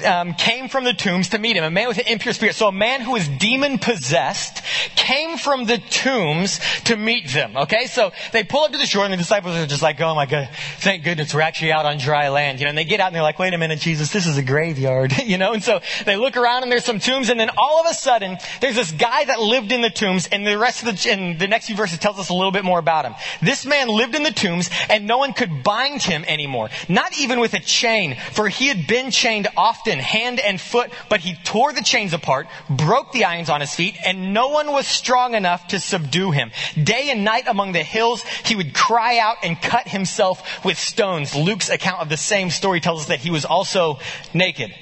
um, 0.03 0.33
came 0.33 0.67
from 0.67 0.83
the 0.83 0.93
tombs 0.93 1.29
to 1.29 1.37
meet 1.37 1.55
him. 1.55 1.63
A 1.63 1.69
man 1.69 1.87
with 1.87 1.97
an 1.97 2.07
impure 2.07 2.33
spirit. 2.33 2.55
So 2.55 2.67
a 2.67 2.71
man 2.71 3.01
who 3.01 3.11
was 3.11 3.27
demon 3.27 3.77
possessed 3.77 4.63
came 4.95 5.37
from 5.37 5.65
the 5.65 5.77
tombs 5.77 6.59
to 6.85 6.95
meet 6.95 7.29
them. 7.29 7.55
Okay, 7.55 7.85
so 7.87 8.11
they 8.31 8.43
pull 8.43 8.63
up 8.63 8.71
to 8.71 8.77
the 8.77 8.85
shore, 8.85 9.03
and 9.03 9.13
the 9.13 9.17
disciples 9.17 9.55
are 9.55 9.65
just 9.67 9.81
like, 9.81 10.01
"Oh 10.01 10.15
my 10.15 10.25
god, 10.25 10.49
thank 10.79 11.03
goodness 11.03 11.33
we're 11.33 11.41
actually 11.41 11.71
out 11.71 11.85
on 11.85 11.97
dry 11.97 12.29
land." 12.29 12.59
You 12.59 12.65
know, 12.65 12.69
and 12.69 12.77
they 12.77 12.85
get 12.85 12.99
out 12.99 13.07
and 13.07 13.15
they're 13.15 13.23
like, 13.23 13.39
"Wait 13.39 13.53
a 13.53 13.57
minute, 13.57 13.79
Jesus, 13.79 14.11
this 14.11 14.25
is 14.25 14.37
a 14.37 14.43
graveyard." 14.43 15.13
you 15.25 15.37
know, 15.37 15.53
and 15.53 15.63
so 15.63 15.81
they 16.05 16.15
look 16.15 16.37
around 16.37 16.63
and 16.63 16.71
there's 16.71 16.85
some 16.85 16.99
tombs, 16.99 17.29
and 17.29 17.39
then 17.39 17.51
all 17.57 17.79
of 17.79 17.85
a 17.89 17.93
sudden 17.93 18.37
there's 18.61 18.75
this 18.75 18.91
guy 18.91 19.25
that 19.25 19.39
lived 19.39 19.71
in 19.71 19.81
the 19.81 19.89
tombs, 19.89 20.27
and 20.27 20.45
the 20.45 20.57
rest 20.57 20.83
of 20.83 21.03
the 21.03 21.11
and 21.11 21.39
the 21.39 21.47
next 21.47 21.67
few 21.67 21.75
verses 21.75 21.99
tells 21.99 22.19
us 22.19 22.29
a 22.29 22.33
little 22.33 22.51
bit 22.51 22.65
more 22.65 22.79
about 22.79 23.05
him. 23.05 23.13
This 23.41 23.65
man 23.65 23.87
lived 23.87 24.15
in 24.15 24.23
the 24.23 24.31
tombs, 24.31 24.69
and 24.89 25.05
no 25.05 25.17
one 25.17 25.33
could 25.33 25.63
bind 25.63 26.01
him 26.01 26.25
anymore, 26.27 26.69
not 26.89 27.17
even 27.19 27.39
with 27.39 27.53
a 27.53 27.59
chain, 27.59 28.17
for 28.31 28.49
he 28.49 28.67
had 28.67 28.87
been 28.87 29.11
chained 29.11 29.47
off 29.55 29.74
often 29.75 29.99
hand 29.99 30.39
and 30.39 30.59
foot, 30.59 30.91
but 31.09 31.19
he 31.19 31.35
tore 31.43 31.73
the 31.73 31.83
chains 31.83 32.13
apart, 32.13 32.47
broke 32.69 33.11
the 33.11 33.25
irons 33.25 33.49
on 33.49 33.61
his 33.61 33.73
feet, 33.73 33.95
and 34.05 34.33
no 34.33 34.49
one 34.49 34.71
was 34.71 34.87
strong 34.87 35.35
enough 35.35 35.67
to 35.67 35.79
subdue 35.79 36.31
him. 36.31 36.51
Day 36.81 37.09
and 37.11 37.23
night 37.23 37.45
among 37.47 37.73
the 37.73 37.83
hills, 37.83 38.23
he 38.43 38.55
would 38.55 38.73
cry 38.73 39.19
out 39.19 39.37
and 39.43 39.61
cut 39.61 39.87
himself 39.87 40.63
with 40.65 40.77
stones. 40.77 41.35
Luke's 41.35 41.69
account 41.69 42.01
of 42.01 42.09
the 42.09 42.17
same 42.17 42.49
story 42.49 42.79
tells 42.79 43.01
us 43.01 43.07
that 43.07 43.19
he 43.19 43.31
was 43.31 43.45
also 43.45 43.99
naked. 44.33 44.73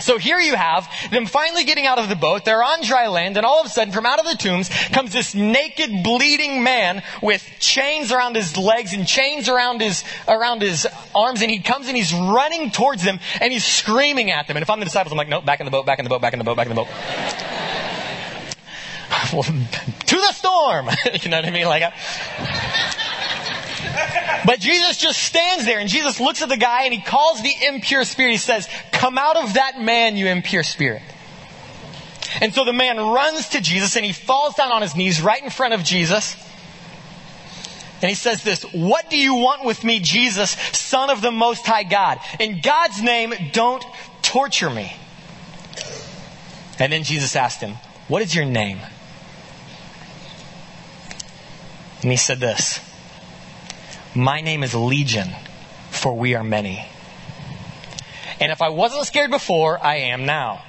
So 0.00 0.18
here 0.18 0.38
you 0.38 0.54
have 0.54 0.88
them 1.10 1.26
finally 1.26 1.64
getting 1.64 1.86
out 1.86 1.98
of 1.98 2.08
the 2.08 2.16
boat. 2.16 2.44
They're 2.44 2.62
on 2.62 2.82
dry 2.82 3.08
land, 3.08 3.36
and 3.36 3.46
all 3.46 3.60
of 3.60 3.66
a 3.66 3.68
sudden, 3.68 3.92
from 3.92 4.06
out 4.06 4.18
of 4.18 4.26
the 4.26 4.36
tombs 4.36 4.68
comes 4.92 5.12
this 5.12 5.34
naked, 5.34 6.02
bleeding 6.02 6.62
man 6.62 7.02
with 7.22 7.46
chains 7.58 8.12
around 8.12 8.36
his 8.36 8.56
legs 8.56 8.92
and 8.92 9.06
chains 9.06 9.48
around 9.48 9.80
his 9.80 10.04
around 10.28 10.62
his 10.62 10.86
arms, 11.14 11.42
and 11.42 11.50
he 11.50 11.60
comes 11.60 11.88
and 11.88 11.96
he's 11.96 12.12
running 12.12 12.70
towards 12.70 13.02
them 13.04 13.18
and 13.40 13.52
he's 13.52 13.64
screaming 13.64 14.30
at 14.30 14.46
them. 14.46 14.56
And 14.56 14.62
if 14.62 14.70
I'm 14.70 14.78
the 14.78 14.84
disciples, 14.84 15.12
I'm 15.12 15.18
like, 15.18 15.28
no, 15.28 15.40
back 15.40 15.60
in 15.60 15.64
the 15.64 15.70
boat, 15.70 15.86
back 15.86 15.98
in 15.98 16.04
the 16.04 16.10
boat, 16.10 16.20
back 16.20 16.32
in 16.32 16.38
the 16.38 16.44
boat, 16.44 16.56
back 16.56 16.66
in 16.66 16.74
the 16.74 16.82
boat. 16.82 16.88
to 19.30 20.16
the 20.16 20.32
storm. 20.32 20.88
you 21.22 21.28
know 21.30 21.38
what 21.38 21.46
I 21.46 21.50
mean? 21.50 21.66
Like. 21.66 21.82
I, 21.82 22.99
but 24.46 24.60
Jesus 24.60 24.96
just 24.96 25.22
stands 25.22 25.64
there 25.64 25.78
and 25.78 25.88
Jesus 25.88 26.20
looks 26.20 26.42
at 26.42 26.48
the 26.48 26.56
guy 26.56 26.84
and 26.84 26.94
he 26.94 27.00
calls 27.00 27.42
the 27.42 27.52
impure 27.68 28.04
spirit. 28.04 28.32
He 28.32 28.36
says, 28.38 28.68
Come 28.92 29.18
out 29.18 29.36
of 29.36 29.54
that 29.54 29.80
man, 29.80 30.16
you 30.16 30.26
impure 30.26 30.62
spirit. 30.62 31.02
And 32.40 32.54
so 32.54 32.64
the 32.64 32.72
man 32.72 32.96
runs 32.96 33.50
to 33.50 33.60
Jesus 33.60 33.96
and 33.96 34.04
he 34.04 34.12
falls 34.12 34.54
down 34.54 34.72
on 34.72 34.82
his 34.82 34.94
knees 34.94 35.20
right 35.20 35.42
in 35.42 35.50
front 35.50 35.74
of 35.74 35.82
Jesus. 35.82 36.36
And 38.02 38.08
he 38.08 38.14
says 38.14 38.42
this, 38.42 38.62
What 38.62 39.10
do 39.10 39.18
you 39.18 39.34
want 39.34 39.64
with 39.64 39.84
me, 39.84 40.00
Jesus, 40.00 40.50
Son 40.50 41.10
of 41.10 41.20
the 41.20 41.30
Most 41.30 41.66
High 41.66 41.82
God? 41.82 42.18
In 42.38 42.60
God's 42.60 43.02
name, 43.02 43.34
don't 43.52 43.84
torture 44.22 44.70
me. 44.70 44.96
And 46.78 46.92
then 46.92 47.04
Jesus 47.04 47.36
asked 47.36 47.60
him, 47.60 47.74
What 48.08 48.22
is 48.22 48.34
your 48.34 48.46
name? 48.46 48.78
And 52.02 52.10
he 52.10 52.16
said 52.16 52.40
this 52.40 52.80
my 54.14 54.40
name 54.40 54.62
is 54.62 54.74
Legion, 54.74 55.30
for 55.90 56.16
we 56.16 56.34
are 56.34 56.44
many. 56.44 56.84
And 58.40 58.50
if 58.50 58.62
I 58.62 58.70
wasn't 58.70 59.06
scared 59.06 59.30
before, 59.30 59.82
I 59.82 59.96
am 59.96 60.24
now. 60.24 60.62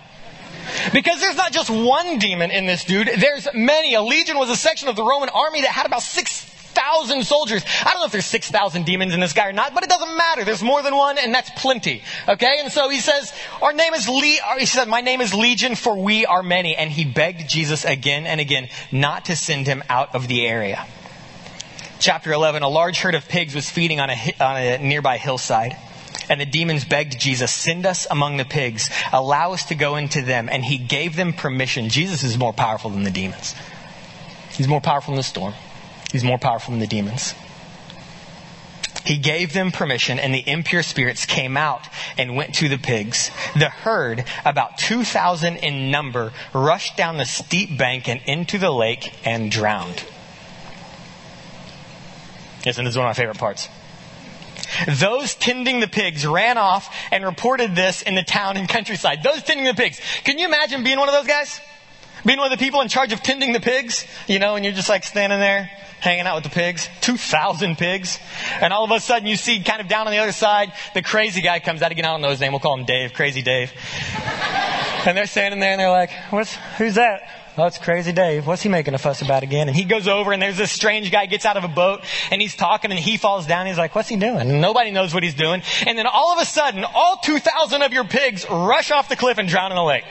Because 0.94 1.20
there's 1.20 1.38
not 1.38 1.52
just 1.52 1.70
one 1.70 2.20
demon 2.20 2.52
in 2.52 2.66
this 2.66 2.84
dude, 2.84 3.08
there's 3.08 3.48
many. 3.54 3.96
A 3.96 4.02
legion 4.02 4.38
was 4.38 4.50
a 4.50 4.56
section 4.56 4.90
of 4.90 4.96
the 4.96 5.04
Roman 5.04 5.30
army 5.30 5.62
that 5.62 5.72
had 5.72 5.86
about 5.86 6.04
6,000 6.04 7.24
soldiers. 7.24 7.64
I 7.80 7.92
don't 7.92 8.02
know 8.02 8.06
if 8.06 8.12
there's 8.12 8.26
6,000 8.26 8.86
demons 8.86 9.14
in 9.14 9.20
this 9.20 9.34
guy 9.34 9.48
or 9.48 9.54
not, 9.54 9.74
but 9.74 9.84
it 9.84 9.90
doesn't 9.90 10.18
matter. 10.18 10.44
There's 10.44 10.62
more 10.62 10.84
than 10.84 10.96
one, 10.96 11.18
and 11.18 11.34
that's 11.34 11.50
plenty. 11.52 12.04
Okay? 12.28 12.60
And 12.60 12.72
so 12.72 12.90
he 12.90 13.00
says, 13.00 13.34
our 13.62 13.74
name 13.74 13.94
is 13.94 14.08
Le- 14.08 14.60
he 14.60 14.66
said, 14.66 14.88
my 14.88 15.02
name 15.02 15.22
is 15.22 15.34
Legion, 15.34 15.76
for 15.76 15.98
we 15.98 16.26
are 16.26 16.44
many. 16.44 16.76
And 16.76 16.92
he 16.92 17.06
begged 17.06 17.50
Jesus 17.50 17.86
again 17.86 18.28
and 18.28 18.40
again 18.40 18.70
not 18.92 19.26
to 19.26 19.36
send 19.36 19.66
him 19.66 19.84
out 19.90 20.14
of 20.14 20.28
the 20.28 20.46
area 20.46 20.86
chapter 22.02 22.34
11, 22.34 22.64
a 22.64 22.68
large 22.68 23.00
herd 23.00 23.16
of 23.16 23.30
pigs 23.30 23.56
was 23.56 23.70
feeding 23.70 24.00
on 24.00 24.10
a, 24.10 24.34
on 24.42 24.58
a 24.58 24.78
nearby 24.80 25.18
hillside. 25.18 25.78
And 26.30 26.42
the 26.42 26.46
demons 26.46 26.84
begged 26.84 27.20
Jesus, 27.20 27.52
send 27.52 27.86
us 27.86 28.08
among 28.10 28.38
the 28.38 28.46
pigs, 28.46 28.90
allow 29.14 29.54
us 29.54 29.66
to 29.66 29.76
go 29.76 29.96
into 29.96 30.22
them. 30.22 30.50
And 30.52 30.66
he 30.66 30.78
gave 30.78 31.16
them 31.16 31.34
permission. 31.34 31.90
Jesus 31.90 32.24
is 32.24 32.38
more 32.38 32.54
powerful 32.54 32.90
than 32.90 33.04
the 33.04 33.12
demons. 33.12 33.56
He's 34.52 34.68
more 34.68 34.82
powerful 34.82 35.14
than 35.14 35.18
the 35.18 35.24
storm. 35.24 35.54
He's 36.12 36.24
more 36.24 36.38
powerful 36.38 36.72
than 36.72 36.80
the 36.80 36.88
demons. 36.88 37.34
He 39.06 39.18
gave 39.18 39.54
them 39.54 39.72
permission, 39.72 40.20
and 40.20 40.34
the 40.34 40.48
impure 40.48 40.84
spirits 40.84 41.26
came 41.26 41.58
out 41.58 41.88
and 42.18 42.36
went 42.36 42.56
to 42.56 42.70
the 42.70 42.78
pigs. 42.78 43.32
The 43.56 43.70
herd, 43.70 44.26
about 44.46 44.78
2,000 44.78 45.58
in 45.58 45.90
number, 45.90 46.34
rushed 46.54 46.98
down 46.98 47.18
the 47.18 47.26
steep 47.26 47.78
bank 47.78 48.08
and 48.08 48.22
into 48.26 48.58
the 48.58 48.72
lake 48.72 49.14
and 49.26 49.52
drowned. 49.52 50.04
Yes, 52.64 52.78
and 52.78 52.86
this 52.86 52.94
is 52.94 52.98
one 52.98 53.08
of 53.08 53.10
my 53.10 53.14
favorite 53.14 53.38
parts. 53.38 53.70
Those 55.00 55.36
tending 55.36 55.80
the 55.80 55.88
pigs 55.88 56.26
ran 56.26 56.58
off 56.58 56.94
and 57.12 57.26
reported 57.26 57.76
this 57.76 58.02
in 58.02 58.16
the 58.16 58.24
town 58.24 58.58
and 58.58 58.70
countryside. 58.70 59.24
Those 59.24 59.44
tending 59.44 59.66
the 59.66 59.74
pigs. 59.74 60.00
Can 60.24 60.38
you 60.38 60.46
imagine 60.46 60.84
being 60.84 61.00
one 61.00 61.10
of 61.10 61.14
those 61.14 61.28
guys? 61.28 61.60
Being 62.26 62.38
one 62.40 62.52
of 62.52 62.58
the 62.58 62.64
people 62.64 62.82
in 62.82 62.88
charge 62.88 63.14
of 63.14 63.24
tending 63.24 63.52
the 63.52 63.60
pigs? 63.60 64.06
You 64.28 64.40
know, 64.40 64.56
and 64.56 64.64
you're 64.64 64.74
just 64.74 64.90
like 64.90 65.04
standing 65.04 65.40
there 65.40 65.70
hanging 66.00 66.26
out 66.26 66.36
with 66.36 66.44
the 66.44 66.50
pigs. 66.50 66.88
2,000 67.02 67.78
pigs. 67.78 68.20
And 68.60 68.74
all 68.74 68.84
of 68.84 68.92
a 68.92 69.00
sudden 69.00 69.28
you 69.28 69.36
see 69.36 69.62
kind 69.64 69.82
of 69.82 69.88
down 69.88 70.08
on 70.08 70.12
the 70.12 70.20
other 70.20 70.32
side, 70.32 70.74
the 70.94 71.02
crazy 71.02 71.42
guy 71.42 71.60
comes 71.60 71.82
out. 71.82 71.92
Again, 71.92 72.06
I 72.06 72.10
don't 72.10 72.22
know 72.22 72.30
his 72.30 72.40
name. 72.40 72.52
We'll 72.52 72.60
call 72.60 72.78
him 72.78 72.86
Dave. 72.86 73.14
Crazy 73.14 73.42
Dave. 73.42 73.72
And 75.06 75.18
they're 75.18 75.26
standing 75.26 75.60
there 75.60 75.72
and 75.72 75.80
they're 75.80 75.90
like, 75.90 76.12
What's, 76.30 76.56
who's 76.78 76.96
that? 76.96 77.41
Oh, 77.58 77.66
it's 77.66 77.78
Crazy 77.78 78.14
Dave. 78.14 78.48
What's 78.48 78.62
he 78.62 78.70
making 78.70 78.94
a 78.94 78.98
fuss 78.98 79.22
about 79.22 79.44
again? 79.44 79.68
And 79.68 79.76
he 79.76 79.84
goes 79.84 80.08
over 80.08 80.32
and 80.32 80.42
there's 80.42 80.56
this 80.56 80.72
strange 80.72 81.12
guy 81.12 81.26
gets 81.26 81.46
out 81.46 81.58
of 81.58 81.66
a 81.66 81.68
boat 81.68 82.02
and 82.32 82.42
he's 82.42 82.56
talking 82.56 82.92
and 82.92 83.00
he 83.00 83.18
falls 83.18 83.46
down. 83.46 83.66
He's 83.66 83.78
like, 83.78 83.94
what's 83.94 84.08
he 84.08 84.16
doing? 84.16 84.62
Nobody 84.62 84.92
knows 84.92 85.14
what 85.14 85.22
he's 85.22 85.34
doing. 85.34 85.62
And 85.86 85.98
then 85.98 86.08
all 86.08 86.32
of 86.32 86.42
a 86.42 86.46
sudden, 86.46 86.86
all 86.86 87.18
2,000 87.18 87.82
of 87.82 87.92
your 87.92 88.06
pigs 88.06 88.46
rush 88.50 88.90
off 88.90 89.10
the 89.10 89.18
cliff 89.18 89.38
and 89.38 89.50
drown 89.50 89.72
in 89.72 89.76
the 89.76 89.84
lake. 89.84 90.06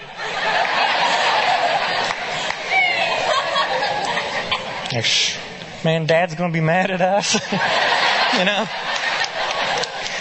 Man, 5.82 6.04
dad's 6.04 6.34
gonna 6.34 6.52
be 6.52 6.60
mad 6.60 6.90
at 6.90 7.00
us. 7.00 7.34
you 8.38 8.44
know? 8.44 8.68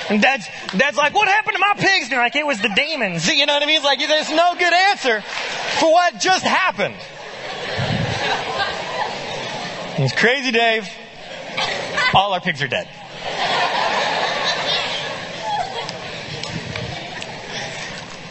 And 0.10 0.22
dad's, 0.22 0.48
dad's 0.76 0.96
like, 0.96 1.14
what 1.14 1.28
happened 1.28 1.56
to 1.56 1.60
my 1.60 1.74
pigs? 1.76 2.04
And 2.06 2.12
you're 2.12 2.22
like, 2.22 2.36
it 2.38 2.46
was 2.46 2.62
the 2.62 2.70
demons. 2.70 3.28
You 3.28 3.46
know 3.46 3.54
what 3.54 3.64
I 3.64 3.66
mean? 3.66 3.76
It's 3.76 3.86
like, 3.86 4.00
there's 4.00 4.32
no 4.32 4.56
good 4.56 4.74
answer 4.74 5.22
for 5.78 5.92
what 5.92 6.20
just 6.20 6.44
happened. 6.44 6.96
It's 10.02 10.16
crazy, 10.16 10.52
Dave. 10.52 10.90
All 12.14 12.34
our 12.34 12.40
pigs 12.40 12.62
are 12.62 12.68
dead. 12.68 12.88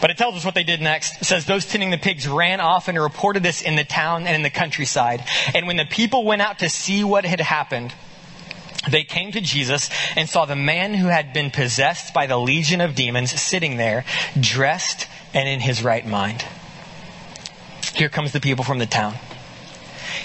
But 0.01 0.11
it 0.11 0.17
tells 0.17 0.35
us 0.35 0.45
what 0.45 0.55
they 0.55 0.63
did 0.63 0.81
next. 0.81 1.21
It 1.21 1.25
says 1.25 1.45
those 1.45 1.65
tending 1.65 1.89
the 1.89 1.97
pigs 1.97 2.27
ran 2.27 2.61
off 2.61 2.87
and 2.87 2.97
reported 2.97 3.43
this 3.43 3.61
in 3.61 3.75
the 3.75 3.83
town 3.83 4.27
and 4.27 4.35
in 4.35 4.41
the 4.43 4.49
countryside. 4.49 5.23
And 5.53 5.67
when 5.67 5.77
the 5.77 5.85
people 5.85 6.23
went 6.23 6.41
out 6.41 6.59
to 6.59 6.69
see 6.69 7.03
what 7.03 7.25
had 7.25 7.41
happened, 7.41 7.93
they 8.89 9.03
came 9.03 9.31
to 9.33 9.41
Jesus 9.41 9.89
and 10.15 10.29
saw 10.29 10.45
the 10.45 10.55
man 10.55 10.93
who 10.93 11.07
had 11.07 11.33
been 11.33 11.51
possessed 11.51 12.13
by 12.13 12.27
the 12.27 12.37
legion 12.37 12.79
of 12.79 12.95
demons 12.95 13.31
sitting 13.39 13.75
there, 13.77 14.05
dressed 14.39 15.07
and 15.33 15.49
in 15.49 15.59
his 15.59 15.83
right 15.83 16.07
mind. 16.07 16.45
Here 17.99 18.07
comes 18.07 18.31
the 18.31 18.39
people 18.39 18.63
from 18.63 18.79
the 18.79 18.85
town. 18.85 19.13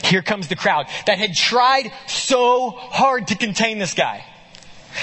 Here 0.04 0.22
comes 0.22 0.46
the 0.46 0.54
crowd 0.54 0.86
that 1.06 1.18
had 1.18 1.34
tried 1.34 1.90
so 2.06 2.70
hard 2.70 3.26
to 3.28 3.34
contain 3.34 3.78
this 3.78 3.94
guy. 3.94 4.24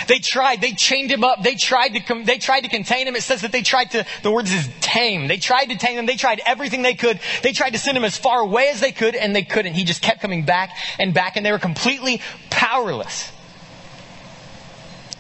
They 0.08 0.20
tried. 0.20 0.62
They 0.62 0.72
chained 0.72 1.12
him 1.12 1.26
up. 1.26 1.44
They 1.44 1.56
tried 1.56 1.90
to. 1.90 2.24
they 2.24 2.38
tried 2.38 2.62
to 2.62 2.70
contain 2.70 3.10
him. 3.10 3.18
It 3.18 3.24
says 3.24 3.42
that 3.42 3.52
they 3.52 3.62
tried 3.62 3.92
to. 3.92 4.06
The 4.24 4.32
words 4.32 4.54
is 4.54 4.70
tame. 4.80 5.28
They 5.28 5.36
tried 5.36 5.66
to 5.66 5.78
tame 5.78 6.00
him. 6.00 6.06
They 6.06 6.16
tried 6.16 6.42
everything 6.46 6.82
they 6.82 6.94
could. 6.94 7.20
They 7.44 7.52
tried 7.52 7.72
to 7.72 7.78
send 7.78 7.98
him 7.98 8.06
as 8.06 8.18
far 8.18 8.40
away 8.40 8.70
as 8.70 8.80
they 8.80 8.94
could, 8.94 9.16
and 9.16 9.36
they 9.36 9.44
couldn't. 9.44 9.74
He 9.74 9.84
just 9.84 10.02
kept 10.02 10.22
coming 10.22 10.46
back 10.46 10.70
and 10.98 11.14
back, 11.14 11.36
and 11.36 11.46
they 11.46 11.52
were 11.52 11.60
completely 11.60 12.22
powerless. 12.50 13.34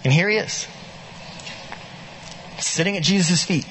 And 0.05 0.13
here 0.13 0.29
he 0.29 0.37
is, 0.37 0.69
sitting 2.59 2.95
at 2.95 3.03
Jesus' 3.03 3.43
feet. 3.43 3.67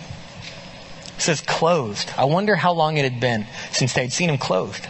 It 1.21 1.25
says 1.25 1.43
clothed. 1.43 2.15
I 2.17 2.25
wonder 2.25 2.57
how 2.57 2.73
long 2.73 2.97
it 2.97 3.05
had 3.05 3.21
been 3.21 3.47
since 3.73 3.93
they 3.93 4.01
had 4.01 4.11
seen 4.11 4.31
him 4.31 4.39
clothed. 4.39 4.89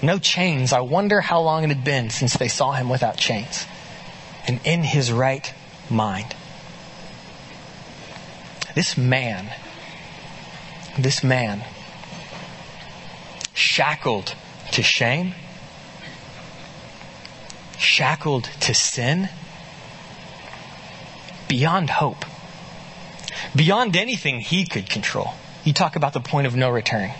No 0.00 0.20
chains. 0.20 0.72
I 0.72 0.78
wonder 0.78 1.20
how 1.20 1.40
long 1.40 1.64
it 1.64 1.70
had 1.70 1.82
been 1.82 2.08
since 2.10 2.36
they 2.36 2.46
saw 2.46 2.70
him 2.70 2.88
without 2.88 3.16
chains 3.16 3.66
and 4.46 4.60
in 4.64 4.84
his 4.84 5.10
right 5.10 5.52
mind. 5.90 6.36
This 8.76 8.96
man, 8.96 9.52
this 10.96 11.24
man, 11.24 11.64
shackled 13.54 14.36
to 14.70 14.84
shame, 14.84 15.34
shackled 17.76 18.44
to 18.60 18.72
sin, 18.72 19.30
beyond 21.48 21.90
hope, 21.90 22.24
beyond 23.54 23.96
anything 23.96 24.40
he 24.40 24.64
could 24.64 24.88
control. 24.88 25.32
You 25.64 25.72
talk 25.72 25.96
about 25.96 26.12
the 26.12 26.20
point 26.20 26.46
of 26.46 26.56
no 26.56 26.70
return. 26.70 27.10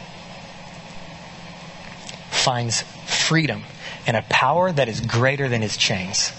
Finds 2.30 2.82
freedom 3.06 3.62
and 4.06 4.16
a 4.16 4.22
power 4.22 4.72
that 4.72 4.88
is 4.88 5.00
greater 5.00 5.48
than 5.48 5.62
his 5.62 5.76
chains 5.76 6.32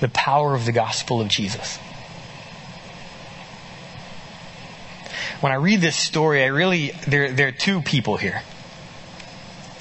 the 0.00 0.08
power 0.08 0.54
of 0.54 0.64
the 0.64 0.72
gospel 0.72 1.20
of 1.20 1.28
Jesus. 1.28 1.78
When 5.40 5.52
I 5.52 5.56
read 5.56 5.80
this 5.80 5.96
story, 5.96 6.42
I 6.42 6.46
really, 6.46 6.92
there, 7.06 7.30
there 7.32 7.48
are 7.48 7.52
two 7.52 7.82
people 7.82 8.16
here. 8.16 8.42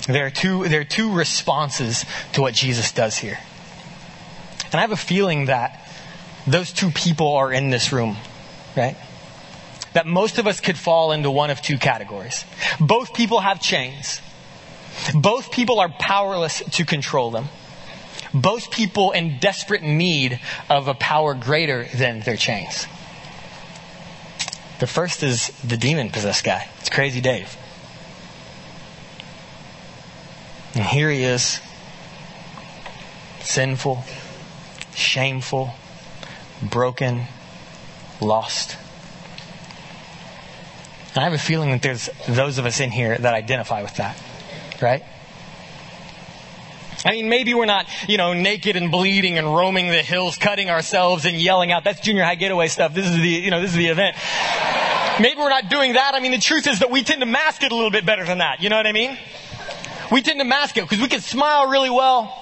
There 0.08 0.26
are 0.26 0.30
two, 0.30 0.68
there 0.68 0.82
are 0.82 0.86
two 0.86 1.14
responses 1.14 2.06
to 2.34 2.42
what 2.42 2.54
Jesus 2.54 2.92
does 2.92 3.18
here. 3.18 3.40
And 4.66 4.76
I 4.76 4.82
have 4.82 4.92
a 4.92 4.98
feeling 4.98 5.46
that 5.46 5.90
those 6.46 6.72
two 6.72 6.92
people 6.92 7.36
are 7.36 7.52
in 7.52 7.70
this 7.70 7.92
room, 7.92 8.18
right? 8.76 8.98
That 9.94 10.06
most 10.06 10.38
of 10.38 10.48
us 10.48 10.60
could 10.60 10.78
fall 10.78 11.12
into 11.12 11.32
one 11.32 11.50
of 11.50 11.62
two 11.62 11.78
categories. 11.78 12.46
Both 12.80 13.14
people 13.14 13.40
have 13.40 13.62
chains. 13.62 14.22
Both 15.14 15.52
people 15.52 15.80
are 15.80 15.90
powerless 15.90 16.62
to 16.72 16.86
control 16.86 17.32
them 17.32 17.48
both 18.36 18.70
people 18.70 19.12
in 19.12 19.40
desperate 19.40 19.82
need 19.82 20.40
of 20.70 20.90
a 20.90 20.94
power 20.94 21.34
greater 21.34 21.86
than 21.96 22.20
their 22.20 22.36
chains. 22.36 22.86
The 24.80 24.88
first 24.88 25.24
is 25.24 25.48
the 25.64 25.78
demon 25.78 26.10
possessed 26.10 26.44
guy. 26.44 26.68
It's 26.82 26.90
Crazy 26.90 27.22
Dave. 27.22 27.56
And 30.74 30.84
here 30.84 31.10
he 31.10 31.24
is, 31.24 31.62
sinful, 33.40 34.04
shameful, 34.94 35.74
broken, 36.62 37.24
lost. 38.22 38.78
And 41.16 41.24
I 41.24 41.24
have 41.24 41.34
a 41.34 41.38
feeling 41.38 41.72
that 41.72 41.82
there's 41.82 42.10
those 42.28 42.58
of 42.58 42.66
us 42.66 42.80
in 42.80 42.92
here 42.92 43.18
that 43.18 43.34
identify 43.34 43.82
with 43.82 43.96
that, 43.96 44.22
right? 44.82 45.04
I 47.06 47.12
mean, 47.12 47.30
maybe 47.30 47.54
we're 47.54 47.66
not, 47.66 47.88
you 48.10 48.18
know, 48.18 48.34
naked 48.34 48.76
and 48.76 48.92
bleeding 48.92 49.38
and 49.38 49.46
roaming 49.46 49.90
the 49.90 50.02
hills, 50.02 50.38
cutting 50.38 50.72
ourselves 50.72 51.26
and 51.26 51.38
yelling 51.38 51.72
out. 51.72 51.84
That's 51.84 52.02
junior 52.02 52.24
high 52.24 52.36
getaway 52.36 52.68
stuff. 52.68 52.96
This 52.96 53.06
is 53.06 53.16
the, 53.16 53.30
you 53.30 53.52
know, 53.52 53.62
this 53.62 53.70
is 53.70 53.78
the 53.78 53.88
event. 53.88 54.18
Maybe 55.22 55.40
we're 55.40 55.50
not 55.50 55.70
doing 55.70 55.94
that. 55.94 56.16
I 56.16 56.20
mean, 56.20 56.32
the 56.32 56.40
truth 56.40 56.66
is 56.68 56.80
that 56.80 56.90
we 56.90 57.04
tend 57.04 57.22
to 57.22 57.28
mask 57.28 57.62
it 57.64 57.72
a 57.72 57.76
little 57.76 57.92
bit 57.92 58.06
better 58.06 58.26
than 58.26 58.40
that. 58.40 58.62
You 58.62 58.70
know 58.70 58.76
what 58.76 58.88
I 58.88 58.92
mean? 58.92 59.18
We 60.12 60.22
tend 60.24 60.40
to 60.40 60.46
mask 60.46 60.78
it 60.78 60.82
because 60.82 61.00
we 61.00 61.08
can 61.08 61.22
smile 61.22 61.68
really 61.68 61.92
well. 61.92 62.42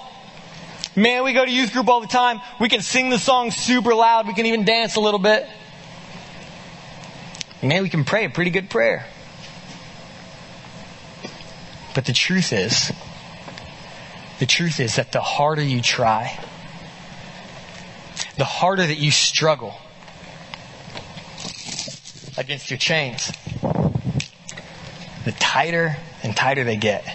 Man, 0.96 1.24
we 1.24 1.32
go 1.32 1.44
to 1.44 1.50
youth 1.50 1.72
group 1.72 1.88
all 1.88 2.00
the 2.00 2.06
time. 2.06 2.40
We 2.58 2.68
can 2.68 2.80
sing 2.80 3.10
the 3.10 3.18
song 3.18 3.50
super 3.50 3.94
loud. 3.94 4.26
We 4.26 4.34
can 4.34 4.46
even 4.46 4.64
dance 4.64 4.96
a 4.96 5.00
little 5.00 5.20
bit. 5.20 5.46
Man, 7.64 7.82
we 7.82 7.88
can 7.88 8.04
pray 8.04 8.26
a 8.26 8.30
pretty 8.30 8.50
good 8.50 8.68
prayer. 8.68 9.06
But 11.94 12.04
the 12.04 12.12
truth 12.12 12.52
is, 12.52 12.92
the 14.38 14.44
truth 14.44 14.80
is 14.80 14.96
that 14.96 15.12
the 15.12 15.22
harder 15.22 15.62
you 15.62 15.80
try, 15.80 16.38
the 18.36 18.44
harder 18.44 18.86
that 18.86 18.98
you 18.98 19.10
struggle 19.10 19.74
against 22.36 22.70
your 22.70 22.78
chains, 22.78 23.32
the 25.24 25.32
tighter 25.38 25.96
and 26.22 26.36
tighter 26.36 26.64
they 26.64 26.76
get. 26.76 27.06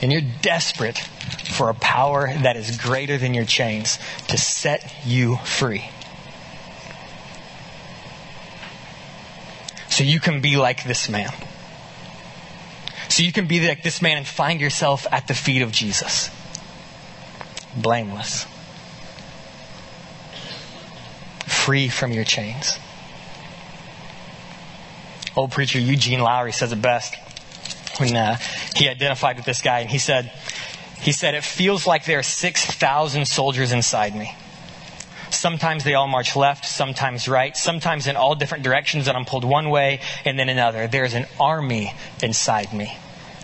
And 0.00 0.10
you're 0.10 0.22
desperate 0.40 0.98
for 0.98 1.68
a 1.68 1.74
power 1.74 2.32
that 2.32 2.56
is 2.56 2.78
greater 2.78 3.18
than 3.18 3.34
your 3.34 3.44
chains 3.44 3.98
to 4.28 4.38
set 4.38 4.94
you 5.04 5.36
free. 5.36 5.90
So 9.92 10.04
you 10.04 10.20
can 10.20 10.40
be 10.40 10.56
like 10.56 10.84
this 10.84 11.10
man. 11.10 11.28
So 13.10 13.22
you 13.22 13.30
can 13.30 13.46
be 13.46 13.60
like 13.68 13.82
this 13.82 14.00
man 14.00 14.16
and 14.16 14.26
find 14.26 14.58
yourself 14.58 15.06
at 15.12 15.28
the 15.28 15.34
feet 15.34 15.60
of 15.60 15.70
Jesus. 15.70 16.30
Blameless. 17.76 18.46
Free 21.44 21.90
from 21.90 22.12
your 22.12 22.24
chains. 22.24 22.78
Old 25.36 25.52
preacher 25.52 25.78
Eugene 25.78 26.20
Lowry 26.20 26.52
says 26.52 26.72
it 26.72 26.80
best 26.80 27.14
when 27.98 28.16
uh, 28.16 28.38
he 28.74 28.88
identified 28.88 29.36
with 29.36 29.44
this 29.44 29.60
guy, 29.60 29.80
and 29.80 29.90
he 29.90 29.98
said, 29.98 30.32
he 31.02 31.12
said, 31.12 31.34
it 31.34 31.44
feels 31.44 31.86
like 31.86 32.06
there 32.06 32.20
are 32.20 32.22
6,000 32.22 33.26
soldiers 33.26 33.72
inside 33.72 34.16
me. 34.16 34.34
Sometimes 35.34 35.82
they 35.82 35.94
all 35.94 36.08
march 36.08 36.36
left, 36.36 36.66
sometimes 36.66 37.26
right, 37.26 37.56
sometimes 37.56 38.06
in 38.06 38.16
all 38.16 38.34
different 38.34 38.64
directions, 38.64 39.08
and 39.08 39.16
I'm 39.16 39.24
pulled 39.24 39.44
one 39.44 39.70
way 39.70 40.00
and 40.24 40.38
then 40.38 40.48
another. 40.48 40.86
There's 40.86 41.14
an 41.14 41.26
army 41.40 41.94
inside 42.22 42.72
me, 42.72 42.96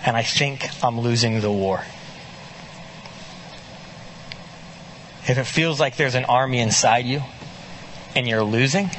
and 0.04 0.16
I 0.16 0.22
think 0.22 0.68
I'm 0.84 1.00
losing 1.00 1.40
the 1.40 1.50
war. 1.50 1.82
If 5.26 5.38
it 5.38 5.44
feels 5.44 5.80
like 5.80 5.96
there's 5.96 6.14
an 6.14 6.24
army 6.24 6.58
inside 6.58 7.04
you 7.04 7.22
and 8.14 8.28
you're 8.28 8.44
losing, 8.44 8.90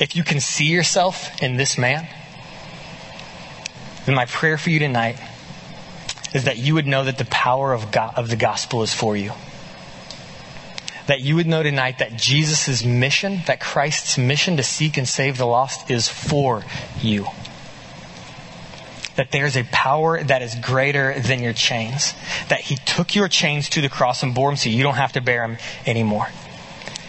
if 0.00 0.16
you 0.16 0.24
can 0.24 0.40
see 0.40 0.66
yourself 0.66 1.42
in 1.42 1.56
this 1.56 1.78
man, 1.78 2.08
then 4.06 4.14
my 4.14 4.26
prayer 4.26 4.58
for 4.58 4.70
you 4.70 4.78
tonight 4.78 5.18
is 6.34 6.44
that 6.44 6.56
you 6.56 6.74
would 6.74 6.86
know 6.86 7.04
that 7.04 7.18
the 7.18 7.24
power 7.26 7.72
of, 7.72 7.90
God, 7.92 8.14
of 8.16 8.28
the 8.28 8.36
gospel 8.36 8.82
is 8.82 8.92
for 8.92 9.16
you 9.16 9.32
that 11.12 11.20
you 11.20 11.36
would 11.36 11.46
know 11.46 11.62
tonight 11.62 11.98
that 11.98 12.16
Jesus' 12.16 12.82
mission, 12.82 13.42
that 13.46 13.60
Christ's 13.60 14.16
mission 14.16 14.56
to 14.56 14.62
seek 14.62 14.96
and 14.96 15.06
save 15.06 15.36
the 15.36 15.44
lost 15.44 15.90
is 15.90 16.08
for 16.08 16.64
you. 17.02 17.26
That 19.16 19.30
there's 19.30 19.54
a 19.54 19.64
power 19.64 20.24
that 20.24 20.40
is 20.40 20.54
greater 20.54 21.20
than 21.20 21.42
your 21.42 21.52
chains. 21.52 22.14
That 22.48 22.60
He 22.60 22.76
took 22.76 23.14
your 23.14 23.28
chains 23.28 23.68
to 23.68 23.82
the 23.82 23.90
cross 23.90 24.22
and 24.22 24.34
bore 24.34 24.48
them 24.48 24.56
so 24.56 24.70
you 24.70 24.82
don't 24.82 24.94
have 24.94 25.12
to 25.12 25.20
bear 25.20 25.46
them 25.46 25.58
anymore. 25.84 26.28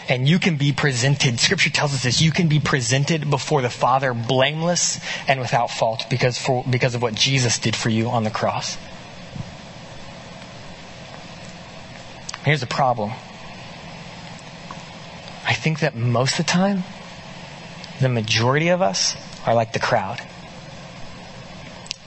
And 0.09 0.27
you 0.27 0.37
can 0.37 0.57
be 0.57 0.73
presented, 0.73 1.39
Scripture 1.39 1.69
tells 1.69 1.93
us 1.93 2.03
this, 2.03 2.21
you 2.21 2.31
can 2.31 2.49
be 2.49 2.59
presented 2.59 3.29
before 3.29 3.61
the 3.61 3.69
Father 3.69 4.13
blameless 4.13 4.99
and 5.29 5.39
without 5.39 5.71
fault 5.71 6.07
because, 6.09 6.37
for, 6.37 6.65
because 6.69 6.93
of 6.93 7.01
what 7.01 7.15
Jesus 7.15 7.57
did 7.57 7.73
for 7.73 7.87
you 7.87 8.09
on 8.09 8.25
the 8.25 8.31
cross. 8.31 8.77
Here's 12.43 12.59
the 12.59 12.67
problem. 12.67 13.13
I 15.53 15.55
think 15.55 15.81
that 15.81 15.95
most 15.95 16.39
of 16.39 16.47
the 16.47 16.51
time, 16.51 16.81
the 18.01 18.09
majority 18.09 18.69
of 18.69 18.81
us 18.81 19.15
are 19.45 19.53
like 19.53 19.71
the 19.71 19.79
crowd. 19.79 20.19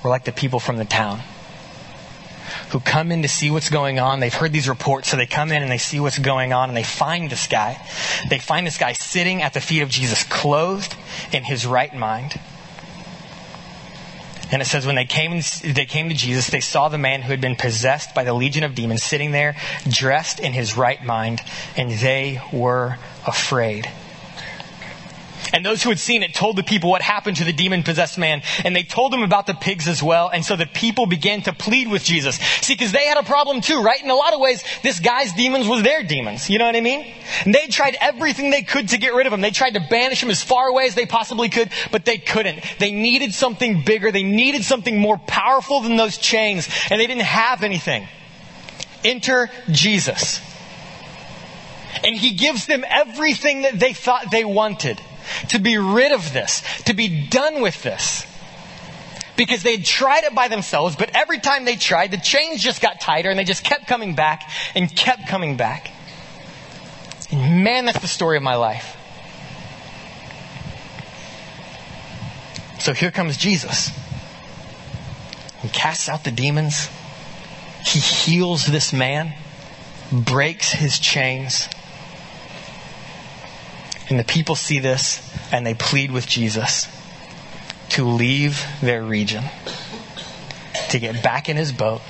We're 0.02 0.10
like 0.10 0.24
the 0.24 0.32
people 0.32 0.58
from 0.58 0.78
the 0.78 0.84
town 0.84 1.20
who 2.70 2.80
come 2.80 3.12
in 3.12 3.22
to 3.22 3.28
see 3.28 3.52
what's 3.52 3.70
going 3.70 4.00
on. 4.00 4.18
They've 4.18 4.34
heard 4.34 4.52
these 4.52 4.68
reports, 4.68 5.08
so 5.08 5.16
they 5.16 5.26
come 5.26 5.52
in 5.52 5.62
and 5.62 5.70
they 5.70 5.78
see 5.78 6.00
what's 6.00 6.18
going 6.18 6.52
on 6.52 6.70
and 6.70 6.76
they 6.76 6.82
find 6.82 7.30
this 7.30 7.46
guy. 7.46 7.80
They 8.28 8.40
find 8.40 8.66
this 8.66 8.78
guy 8.78 8.94
sitting 8.94 9.42
at 9.42 9.54
the 9.54 9.60
feet 9.60 9.82
of 9.82 9.90
Jesus, 9.90 10.24
clothed 10.24 10.96
in 11.32 11.44
his 11.44 11.64
right 11.64 11.94
mind. 11.94 12.40
And 14.52 14.62
it 14.62 14.66
says 14.66 14.86
when 14.86 14.94
they 14.94 15.04
came, 15.04 15.40
they 15.62 15.86
came 15.86 16.08
to 16.08 16.14
Jesus, 16.14 16.48
they 16.48 16.60
saw 16.60 16.88
the 16.88 16.98
man 16.98 17.22
who 17.22 17.30
had 17.30 17.40
been 17.40 17.56
possessed 17.56 18.14
by 18.14 18.24
the 18.24 18.32
legion 18.32 18.62
of 18.62 18.74
demons 18.74 19.02
sitting 19.02 19.32
there, 19.32 19.56
dressed 19.88 20.38
in 20.38 20.52
his 20.52 20.76
right 20.76 21.02
mind, 21.04 21.40
and 21.76 21.90
they 21.90 22.40
were 22.52 22.96
afraid. 23.26 23.88
And 25.56 25.64
those 25.64 25.82
who 25.82 25.88
had 25.88 25.98
seen 25.98 26.22
it 26.22 26.34
told 26.34 26.56
the 26.56 26.62
people 26.62 26.90
what 26.90 27.00
happened 27.00 27.38
to 27.38 27.44
the 27.44 27.52
demon 27.52 27.82
possessed 27.82 28.18
man. 28.18 28.42
And 28.62 28.76
they 28.76 28.82
told 28.82 29.14
him 29.14 29.22
about 29.22 29.46
the 29.46 29.54
pigs 29.54 29.88
as 29.88 30.02
well. 30.02 30.28
And 30.28 30.44
so 30.44 30.54
the 30.54 30.66
people 30.66 31.06
began 31.06 31.40
to 31.44 31.54
plead 31.54 31.88
with 31.88 32.04
Jesus. 32.04 32.36
See, 32.60 32.74
because 32.74 32.92
they 32.92 33.06
had 33.06 33.16
a 33.16 33.22
problem 33.22 33.62
too, 33.62 33.80
right? 33.80 33.98
In 34.04 34.10
a 34.10 34.14
lot 34.14 34.34
of 34.34 34.40
ways, 34.40 34.62
this 34.82 35.00
guy's 35.00 35.32
demons 35.32 35.66
was 35.66 35.82
their 35.82 36.02
demons. 36.02 36.50
You 36.50 36.58
know 36.58 36.66
what 36.66 36.76
I 36.76 36.82
mean? 36.82 37.10
And 37.46 37.54
they 37.54 37.68
tried 37.68 37.96
everything 38.02 38.50
they 38.50 38.64
could 38.64 38.90
to 38.90 38.98
get 38.98 39.14
rid 39.14 39.26
of 39.26 39.32
him. 39.32 39.40
They 39.40 39.50
tried 39.50 39.70
to 39.70 39.80
banish 39.88 40.22
him 40.22 40.28
as 40.28 40.42
far 40.42 40.68
away 40.68 40.88
as 40.88 40.94
they 40.94 41.06
possibly 41.06 41.48
could, 41.48 41.70
but 41.90 42.04
they 42.04 42.18
couldn't. 42.18 42.62
They 42.78 42.92
needed 42.92 43.32
something 43.32 43.82
bigger. 43.82 44.12
They 44.12 44.24
needed 44.24 44.62
something 44.62 44.98
more 44.98 45.16
powerful 45.16 45.80
than 45.80 45.96
those 45.96 46.18
chains. 46.18 46.68
And 46.90 47.00
they 47.00 47.06
didn't 47.06 47.22
have 47.22 47.62
anything. 47.62 48.06
Enter 49.04 49.48
Jesus. 49.70 50.38
And 52.04 52.14
he 52.14 52.32
gives 52.32 52.66
them 52.66 52.84
everything 52.86 53.62
that 53.62 53.80
they 53.80 53.94
thought 53.94 54.30
they 54.30 54.44
wanted 54.44 55.00
to 55.48 55.58
be 55.58 55.78
rid 55.78 56.12
of 56.12 56.32
this, 56.32 56.62
to 56.84 56.94
be 56.94 57.28
done 57.28 57.60
with 57.60 57.82
this. 57.82 58.26
Because 59.36 59.62
they 59.62 59.76
had 59.76 59.84
tried 59.84 60.24
it 60.24 60.34
by 60.34 60.48
themselves, 60.48 60.96
but 60.96 61.10
every 61.14 61.38
time 61.38 61.66
they 61.66 61.76
tried, 61.76 62.10
the 62.10 62.16
chains 62.16 62.62
just 62.62 62.80
got 62.80 63.00
tighter 63.00 63.28
and 63.28 63.38
they 63.38 63.44
just 63.44 63.64
kept 63.64 63.86
coming 63.86 64.14
back 64.14 64.50
and 64.74 64.94
kept 64.94 65.28
coming 65.28 65.56
back. 65.58 65.90
And 67.30 67.62
man, 67.62 67.84
that's 67.84 68.00
the 68.00 68.08
story 68.08 68.38
of 68.38 68.42
my 68.42 68.54
life. 68.54 68.96
So 72.78 72.94
here 72.94 73.10
comes 73.10 73.36
Jesus. 73.36 73.90
He 75.60 75.68
casts 75.68 76.08
out 76.08 76.24
the 76.24 76.30
demons. 76.30 76.88
He 77.84 77.98
heals 77.98 78.66
this 78.66 78.92
man, 78.92 79.34
breaks 80.12 80.72
his 80.72 80.98
chains. 80.98 81.68
And 84.08 84.18
the 84.18 84.24
people 84.24 84.54
see 84.54 84.78
this 84.78 85.20
and 85.52 85.66
they 85.66 85.74
plead 85.74 86.10
with 86.10 86.26
Jesus 86.26 86.86
to 87.90 88.04
leave 88.04 88.64
their 88.80 89.02
region, 89.02 89.44
to 90.90 90.98
get 90.98 91.22
back 91.22 91.48
in 91.48 91.56
his 91.56 91.72
boat, 91.72 92.02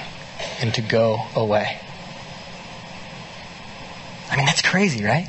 and 0.60 0.74
to 0.74 0.82
go 0.82 1.20
away. 1.34 1.80
I 4.30 4.36
mean, 4.36 4.46
that's 4.46 4.62
crazy, 4.62 5.04
right? 5.04 5.28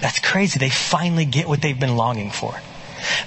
That's 0.00 0.20
crazy. 0.20 0.58
They 0.58 0.70
finally 0.70 1.24
get 1.24 1.48
what 1.48 1.62
they've 1.62 1.78
been 1.78 1.96
longing 1.96 2.30
for. 2.30 2.60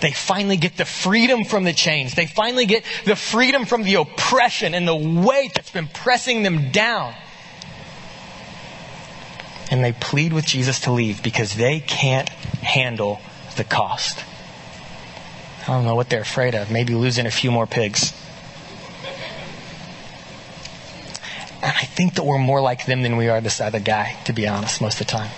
They 0.01 0.11
finally 0.11 0.57
get 0.57 0.77
the 0.77 0.85
freedom 0.85 1.45
from 1.45 1.63
the 1.63 1.73
chains. 1.73 2.15
They 2.15 2.25
finally 2.25 2.65
get 2.65 2.83
the 3.05 3.15
freedom 3.15 3.65
from 3.65 3.83
the 3.83 3.95
oppression 3.95 4.73
and 4.73 4.87
the 4.87 4.95
weight 4.95 5.53
that's 5.55 5.71
been 5.71 5.87
pressing 5.87 6.43
them 6.43 6.71
down 6.71 7.15
and 9.69 9.83
they 9.83 9.91
plead 9.91 10.33
with 10.33 10.45
Jesus 10.45 10.81
to 10.81 10.91
leave 10.91 11.21
because 11.21 11.53
they 11.53 11.79
can't 11.79 12.29
handle 12.29 13.21
the 13.57 13.63
cost. 13.63 14.23
I 15.63 15.73
don't 15.73 15.85
know 15.85 15.95
what 15.95 16.09
they're 16.09 16.21
afraid 16.21 16.55
of. 16.55 16.71
Maybe 16.71 16.95
losing 16.95 17.25
a 17.25 17.31
few 17.31 17.51
more 17.51 17.67
pigs. 17.67 18.13
And 21.61 21.73
I 21.75 21.83
think 21.83 22.15
that 22.15 22.23
we're 22.23 22.39
more 22.39 22.61
like 22.61 22.85
them 22.85 23.01
than 23.01 23.17
we 23.17 23.27
are 23.27 23.41
this 23.41 23.59
other 23.59 23.79
guy, 23.79 24.15
to 24.25 24.33
be 24.33 24.47
honest, 24.47 24.81
most 24.81 25.01
of 25.01 25.07
the 25.07 25.11
time 25.11 25.29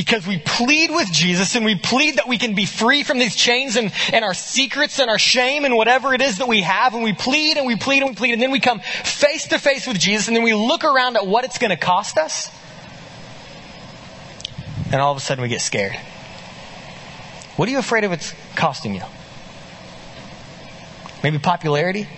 because 0.00 0.26
we 0.26 0.38
plead 0.38 0.90
with 0.90 1.12
Jesus 1.12 1.56
and 1.56 1.62
we 1.66 1.74
plead 1.74 2.16
that 2.16 2.26
we 2.26 2.38
can 2.38 2.54
be 2.54 2.64
free 2.64 3.02
from 3.02 3.18
these 3.18 3.36
chains 3.36 3.76
and, 3.76 3.92
and 4.14 4.24
our 4.24 4.32
secrets 4.32 4.98
and 4.98 5.10
our 5.10 5.18
shame 5.18 5.66
and 5.66 5.76
whatever 5.76 6.14
it 6.14 6.22
is 6.22 6.38
that 6.38 6.48
we 6.48 6.62
have. 6.62 6.94
And 6.94 7.04
we 7.04 7.12
plead 7.12 7.58
and 7.58 7.66
we 7.66 7.76
plead 7.76 8.00
and 8.00 8.08
we 8.08 8.16
plead. 8.16 8.32
And 8.32 8.40
then 8.40 8.50
we 8.50 8.60
come 8.60 8.80
face 8.80 9.48
to 9.48 9.58
face 9.58 9.86
with 9.86 9.98
Jesus 9.98 10.28
and 10.28 10.34
then 10.34 10.42
we 10.42 10.54
look 10.54 10.84
around 10.84 11.18
at 11.18 11.26
what 11.26 11.44
it's 11.44 11.58
going 11.58 11.68
to 11.68 11.76
cost 11.76 12.16
us. 12.16 12.50
And 14.90 15.02
all 15.02 15.12
of 15.12 15.18
a 15.18 15.20
sudden 15.20 15.42
we 15.42 15.48
get 15.48 15.60
scared. 15.60 15.92
What 17.56 17.68
are 17.68 17.72
you 17.72 17.78
afraid 17.78 18.04
of 18.04 18.12
it's 18.12 18.32
costing 18.56 18.94
you? 18.94 19.02
Maybe 21.22 21.38
popularity? 21.38 22.08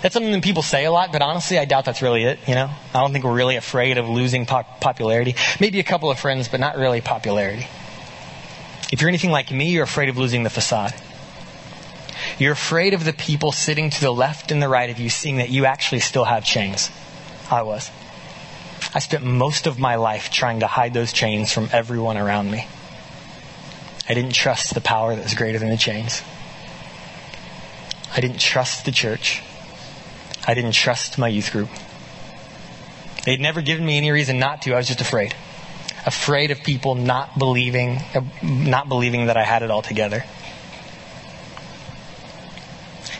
That's 0.00 0.14
something 0.14 0.32
that 0.32 0.42
people 0.42 0.62
say 0.62 0.84
a 0.84 0.92
lot, 0.92 1.12
but 1.12 1.22
honestly, 1.22 1.58
I 1.58 1.64
doubt 1.64 1.84
that's 1.84 2.02
really 2.02 2.24
it, 2.24 2.38
you 2.46 2.54
know? 2.54 2.70
I 2.94 3.00
don't 3.00 3.12
think 3.12 3.24
we're 3.24 3.34
really 3.34 3.56
afraid 3.56 3.98
of 3.98 4.08
losing 4.08 4.46
pop- 4.46 4.80
popularity. 4.80 5.34
Maybe 5.60 5.80
a 5.80 5.84
couple 5.84 6.10
of 6.10 6.18
friends, 6.18 6.48
but 6.48 6.60
not 6.60 6.76
really 6.76 7.00
popularity. 7.00 7.66
If 8.92 9.00
you're 9.00 9.08
anything 9.08 9.30
like 9.30 9.50
me, 9.50 9.70
you're 9.70 9.84
afraid 9.84 10.08
of 10.08 10.18
losing 10.18 10.42
the 10.42 10.50
facade. 10.50 10.94
You're 12.38 12.52
afraid 12.52 12.94
of 12.94 13.04
the 13.04 13.12
people 13.12 13.52
sitting 13.52 13.90
to 13.90 14.00
the 14.00 14.12
left 14.12 14.50
and 14.50 14.62
the 14.62 14.68
right 14.68 14.90
of 14.90 14.98
you 14.98 15.10
seeing 15.10 15.36
that 15.36 15.50
you 15.50 15.66
actually 15.66 16.00
still 16.00 16.24
have 16.24 16.44
chains. 16.44 16.90
I 17.50 17.62
was. 17.62 17.90
I 18.94 18.98
spent 18.98 19.24
most 19.24 19.66
of 19.66 19.78
my 19.78 19.96
life 19.96 20.30
trying 20.30 20.60
to 20.60 20.66
hide 20.66 20.94
those 20.94 21.12
chains 21.12 21.52
from 21.52 21.68
everyone 21.72 22.16
around 22.16 22.50
me. 22.50 22.66
I 24.08 24.14
didn't 24.14 24.32
trust 24.34 24.74
the 24.74 24.80
power 24.80 25.14
that 25.14 25.22
was 25.22 25.34
greater 25.34 25.58
than 25.58 25.70
the 25.70 25.76
chains. 25.76 26.22
I 28.14 28.20
didn't 28.20 28.40
trust 28.40 28.84
the 28.84 28.92
church. 28.92 29.42
I 30.46 30.54
didn't 30.54 30.72
trust 30.72 31.18
my 31.18 31.28
youth 31.28 31.52
group. 31.52 31.68
They'd 33.24 33.40
never 33.40 33.62
given 33.62 33.86
me 33.86 33.96
any 33.96 34.10
reason 34.10 34.38
not 34.38 34.62
to. 34.62 34.74
I 34.74 34.78
was 34.78 34.88
just 34.88 35.00
afraid. 35.00 35.34
Afraid 36.04 36.50
of 36.50 36.64
people 36.64 36.96
not 36.96 37.38
believing, 37.38 38.00
not 38.42 38.88
believing 38.88 39.26
that 39.26 39.36
I 39.36 39.44
had 39.44 39.62
it 39.62 39.70
all 39.70 39.82
together. 39.82 40.24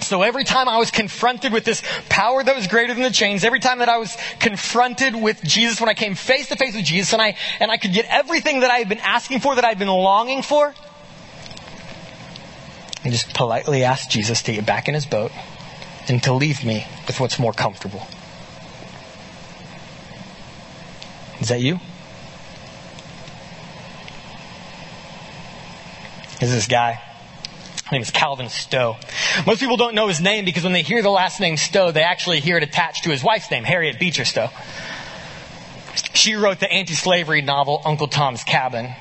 So 0.00 0.22
every 0.22 0.44
time 0.44 0.68
I 0.68 0.78
was 0.78 0.90
confronted 0.90 1.52
with 1.52 1.64
this 1.64 1.82
power 2.08 2.42
that 2.42 2.56
was 2.56 2.66
greater 2.66 2.92
than 2.92 3.04
the 3.04 3.10
chains, 3.10 3.44
every 3.44 3.60
time 3.60 3.78
that 3.78 3.88
I 3.88 3.98
was 3.98 4.16
confronted 4.40 5.14
with 5.14 5.42
Jesus, 5.42 5.80
when 5.80 5.88
I 5.88 5.94
came 5.94 6.16
face 6.16 6.48
to 6.48 6.56
face 6.56 6.74
with 6.74 6.84
Jesus 6.84 7.12
and 7.12 7.22
I, 7.22 7.36
and 7.60 7.70
I 7.70 7.76
could 7.76 7.92
get 7.92 8.04
everything 8.10 8.60
that 8.60 8.70
I 8.70 8.78
had 8.78 8.88
been 8.88 8.98
asking 8.98 9.40
for, 9.40 9.54
that 9.54 9.64
I 9.64 9.68
had 9.68 9.78
been 9.78 9.88
longing 9.88 10.42
for, 10.42 10.74
I 13.04 13.10
just 13.10 13.32
politely 13.32 13.84
asked 13.84 14.10
Jesus 14.10 14.42
to 14.42 14.52
get 14.52 14.66
back 14.66 14.88
in 14.88 14.94
his 14.94 15.06
boat 15.06 15.32
and 16.08 16.22
to 16.24 16.32
leave 16.32 16.64
me 16.64 16.86
with 17.06 17.20
what's 17.20 17.38
more 17.38 17.52
comfortable. 17.52 18.06
Is 21.40 21.48
that 21.48 21.60
you? 21.60 21.80
Is 26.40 26.52
this 26.52 26.66
guy? 26.66 27.00
His 27.74 27.92
name 27.92 28.02
is 28.02 28.10
Calvin 28.10 28.48
Stowe. 28.48 28.96
Most 29.46 29.60
people 29.60 29.76
don't 29.76 29.94
know 29.94 30.08
his 30.08 30.20
name 30.20 30.44
because 30.44 30.64
when 30.64 30.72
they 30.72 30.82
hear 30.82 31.02
the 31.02 31.10
last 31.10 31.40
name 31.40 31.56
Stowe, 31.56 31.90
they 31.92 32.02
actually 32.02 32.40
hear 32.40 32.56
it 32.56 32.62
attached 32.62 33.04
to 33.04 33.10
his 33.10 33.22
wife's 33.22 33.50
name, 33.50 33.64
Harriet 33.64 33.98
Beecher 33.98 34.24
Stowe. 34.24 34.50
She 36.14 36.34
wrote 36.34 36.58
the 36.58 36.70
anti-slavery 36.70 37.42
novel 37.42 37.82
Uncle 37.84 38.08
Tom's 38.08 38.44
Cabin, 38.44 38.94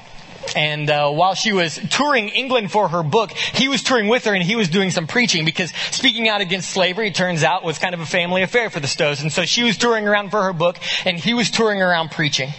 and 0.56 0.89
uh, 0.89 1.10
while 1.12 1.34
she 1.34 1.54
was 1.54 1.80
touring 1.89 2.30
England 2.30 2.71
for 2.71 2.88
her 2.88 3.04
book, 3.04 3.32
he 3.32 3.67
was 3.67 3.84
touring 3.84 4.08
with 4.08 4.25
her 4.25 4.34
and 4.34 4.43
he 4.43 4.56
was 4.56 4.69
doing 4.69 4.91
some 4.91 5.08
preaching 5.08 5.45
because 5.45 5.71
speaking 5.91 6.27
out 6.27 6.41
against 6.41 6.69
slavery, 6.69 7.08
it 7.08 7.15
turns 7.15 7.43
out, 7.43 7.63
was 7.63 7.80
kind 7.80 7.93
of 7.93 8.01
a 8.01 8.06
family 8.06 8.41
affair 8.41 8.69
for 8.69 8.80
the 8.80 8.88
Stowes. 8.88 9.21
And 9.21 9.32
so 9.32 9.45
she 9.45 9.63
was 9.63 9.77
touring 9.77 10.08
around 10.08 10.30
for 10.32 10.43
her 10.43 10.54
book 10.54 10.77
and 11.06 11.17
he 11.17 11.34
was 11.34 11.49
touring 11.51 11.82
around 11.82 12.12
preaching. 12.12 12.49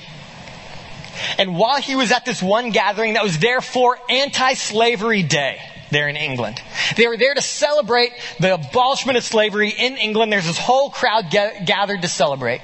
And 1.38 1.56
while 1.56 1.80
he 1.80 1.94
was 1.94 2.10
at 2.10 2.24
this 2.24 2.42
one 2.42 2.70
gathering 2.70 3.14
that 3.14 3.22
was 3.22 3.38
there 3.38 3.60
for 3.60 3.98
anti-slavery 4.08 5.22
day, 5.22 5.60
there 5.90 6.08
in 6.08 6.16
England. 6.16 6.60
They 6.96 7.06
were 7.06 7.18
there 7.18 7.34
to 7.34 7.42
celebrate 7.42 8.12
the 8.40 8.54
abolishment 8.54 9.18
of 9.18 9.24
slavery 9.24 9.68
in 9.68 9.98
England. 9.98 10.32
There's 10.32 10.46
this 10.46 10.58
whole 10.58 10.90
crowd 10.90 11.30
gathered 11.30 12.02
to 12.02 12.08
celebrate. 12.08 12.62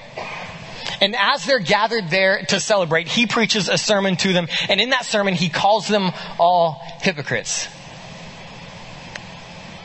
And 1.00 1.14
as 1.16 1.44
they're 1.44 1.60
gathered 1.60 2.10
there 2.10 2.42
to 2.48 2.60
celebrate, 2.60 3.08
he 3.08 3.26
preaches 3.26 3.68
a 3.68 3.78
sermon 3.78 4.16
to 4.16 4.32
them. 4.32 4.48
And 4.68 4.80
in 4.80 4.90
that 4.90 5.04
sermon, 5.04 5.34
he 5.34 5.48
calls 5.48 5.88
them 5.88 6.10
all 6.38 6.80
hypocrites. 7.02 7.68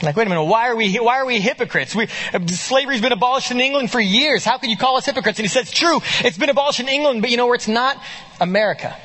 Like, 0.01 0.17
wait 0.17 0.27
a 0.27 0.29
minute, 0.29 0.43
why 0.43 0.67
are 0.67 0.75
we, 0.75 0.95
why 0.97 1.19
are 1.19 1.25
we 1.25 1.39
hypocrites? 1.39 1.95
We, 1.95 2.07
slavery's 2.47 2.99
been 2.99 3.13
abolished 3.13 3.51
in 3.51 3.61
England 3.61 3.89
for 3.89 4.01
years. 4.01 4.43
How 4.43 4.57
could 4.57 4.69
you 4.69 4.75
call 4.75 4.97
us 4.97 5.05
hypocrites? 5.05 5.39
And 5.39 5.45
he 5.45 5.49
says, 5.49 5.71
true, 5.71 6.01
it's 6.19 6.37
been 6.37 6.49
abolished 6.49 6.81
in 6.81 6.89
England, 6.89 7.21
but 7.21 7.31
you 7.31 7.37
know 7.37 7.45
where 7.45 7.55
it's 7.55 7.69
not? 7.69 7.97
America. 8.41 8.97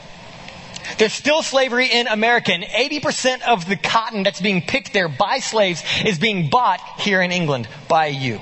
There's 0.96 1.12
still 1.12 1.42
slavery 1.42 1.86
in 1.86 2.08
America, 2.08 2.52
and 2.52 2.64
80% 2.64 3.42
of 3.42 3.68
the 3.68 3.76
cotton 3.76 4.22
that's 4.24 4.40
being 4.40 4.62
picked 4.62 4.92
there 4.92 5.08
by 5.08 5.38
slaves 5.38 5.84
is 6.04 6.18
being 6.18 6.48
bought 6.48 6.80
here 6.98 7.20
in 7.20 7.30
England 7.30 7.68
by 7.88 8.06
you. 8.06 8.40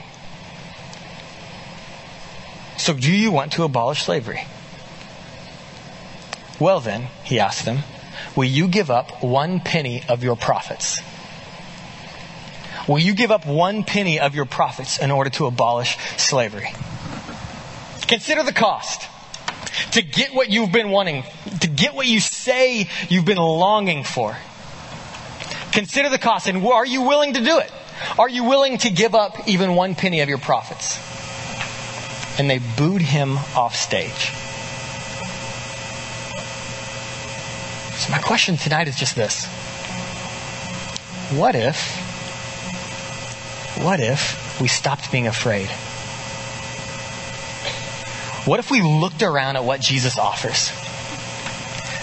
So, 2.79 2.95
do 2.95 3.13
you 3.13 3.31
want 3.31 3.53
to 3.53 3.65
abolish 3.65 4.03
slavery? 4.03 4.43
Well, 6.61 6.81
then, 6.81 7.09
he 7.25 7.41
asked 7.41 7.65
them, 7.65 7.79
will 8.35 8.45
you 8.45 8.69
give 8.69 8.91
up 8.91 9.23
one 9.23 9.61
penny 9.61 10.03
of 10.09 10.23
your 10.23 10.37
profits? 10.37 11.01
Will 12.89 12.99
you 12.99 13.15
give 13.15 13.31
up 13.31 13.47
one 13.47 13.83
penny 13.83 14.21
of 14.21 14.35
your 14.35 14.45
profits 14.45 14.99
in 14.99 15.11
order 15.11 15.31
to 15.31 15.47
abolish 15.47 15.97
slavery? 16.17 16.71
Consider 18.07 18.45
the 18.45 18.53
cost 18.53 19.09
to 19.93 20.03
get 20.03 20.35
what 20.35 20.51
you've 20.51 20.73
been 20.73 20.91
wanting, 20.91 21.25
to 21.61 21.69
get 21.69 21.95
what 21.95 22.07
you 22.07 22.21
say 22.21 22.89
you've 23.09 23.25
been 23.25 23.39
longing 23.39 24.05
for. 24.05 24.37
Consider 25.73 26.09
the 26.09 26.19
cost, 26.19 26.47
and 26.47 26.65
are 26.65 26.87
you 26.87 27.03
willing 27.03 27.35
to 27.35 27.45
do 27.45 27.59
it? 27.59 27.73
Are 28.19 28.29
you 28.29 28.45
willing 28.45 28.79
to 28.79 28.91
give 28.91 29.15
up 29.15 29.49
even 29.49 29.75
one 29.75 29.95
penny 29.95 30.21
of 30.21 30.29
your 30.29 30.39
profits? 30.39 31.16
And 32.39 32.51
they 32.51 32.61
booed 32.77 33.03
him 33.03 33.39
off 33.57 33.75
stage. 33.75 34.31
So, 37.99 38.13
my 38.13 38.19
question 38.19 38.57
tonight 38.57 38.89
is 38.89 38.97
just 38.97 39.17
this 39.17 39.47
What 41.39 41.55
if, 41.55 41.97
what 43.83 44.01
if 44.01 44.61
we 44.61 44.69
stopped 44.69 45.11
being 45.11 45.27
afraid? 45.27 45.69
What 48.47 48.61
if 48.61 48.71
we 48.71 48.81
looked 48.81 49.23
around 49.23 49.57
at 49.57 49.65
what 49.65 49.81
Jesus 49.81 50.19
offers? 50.19 50.71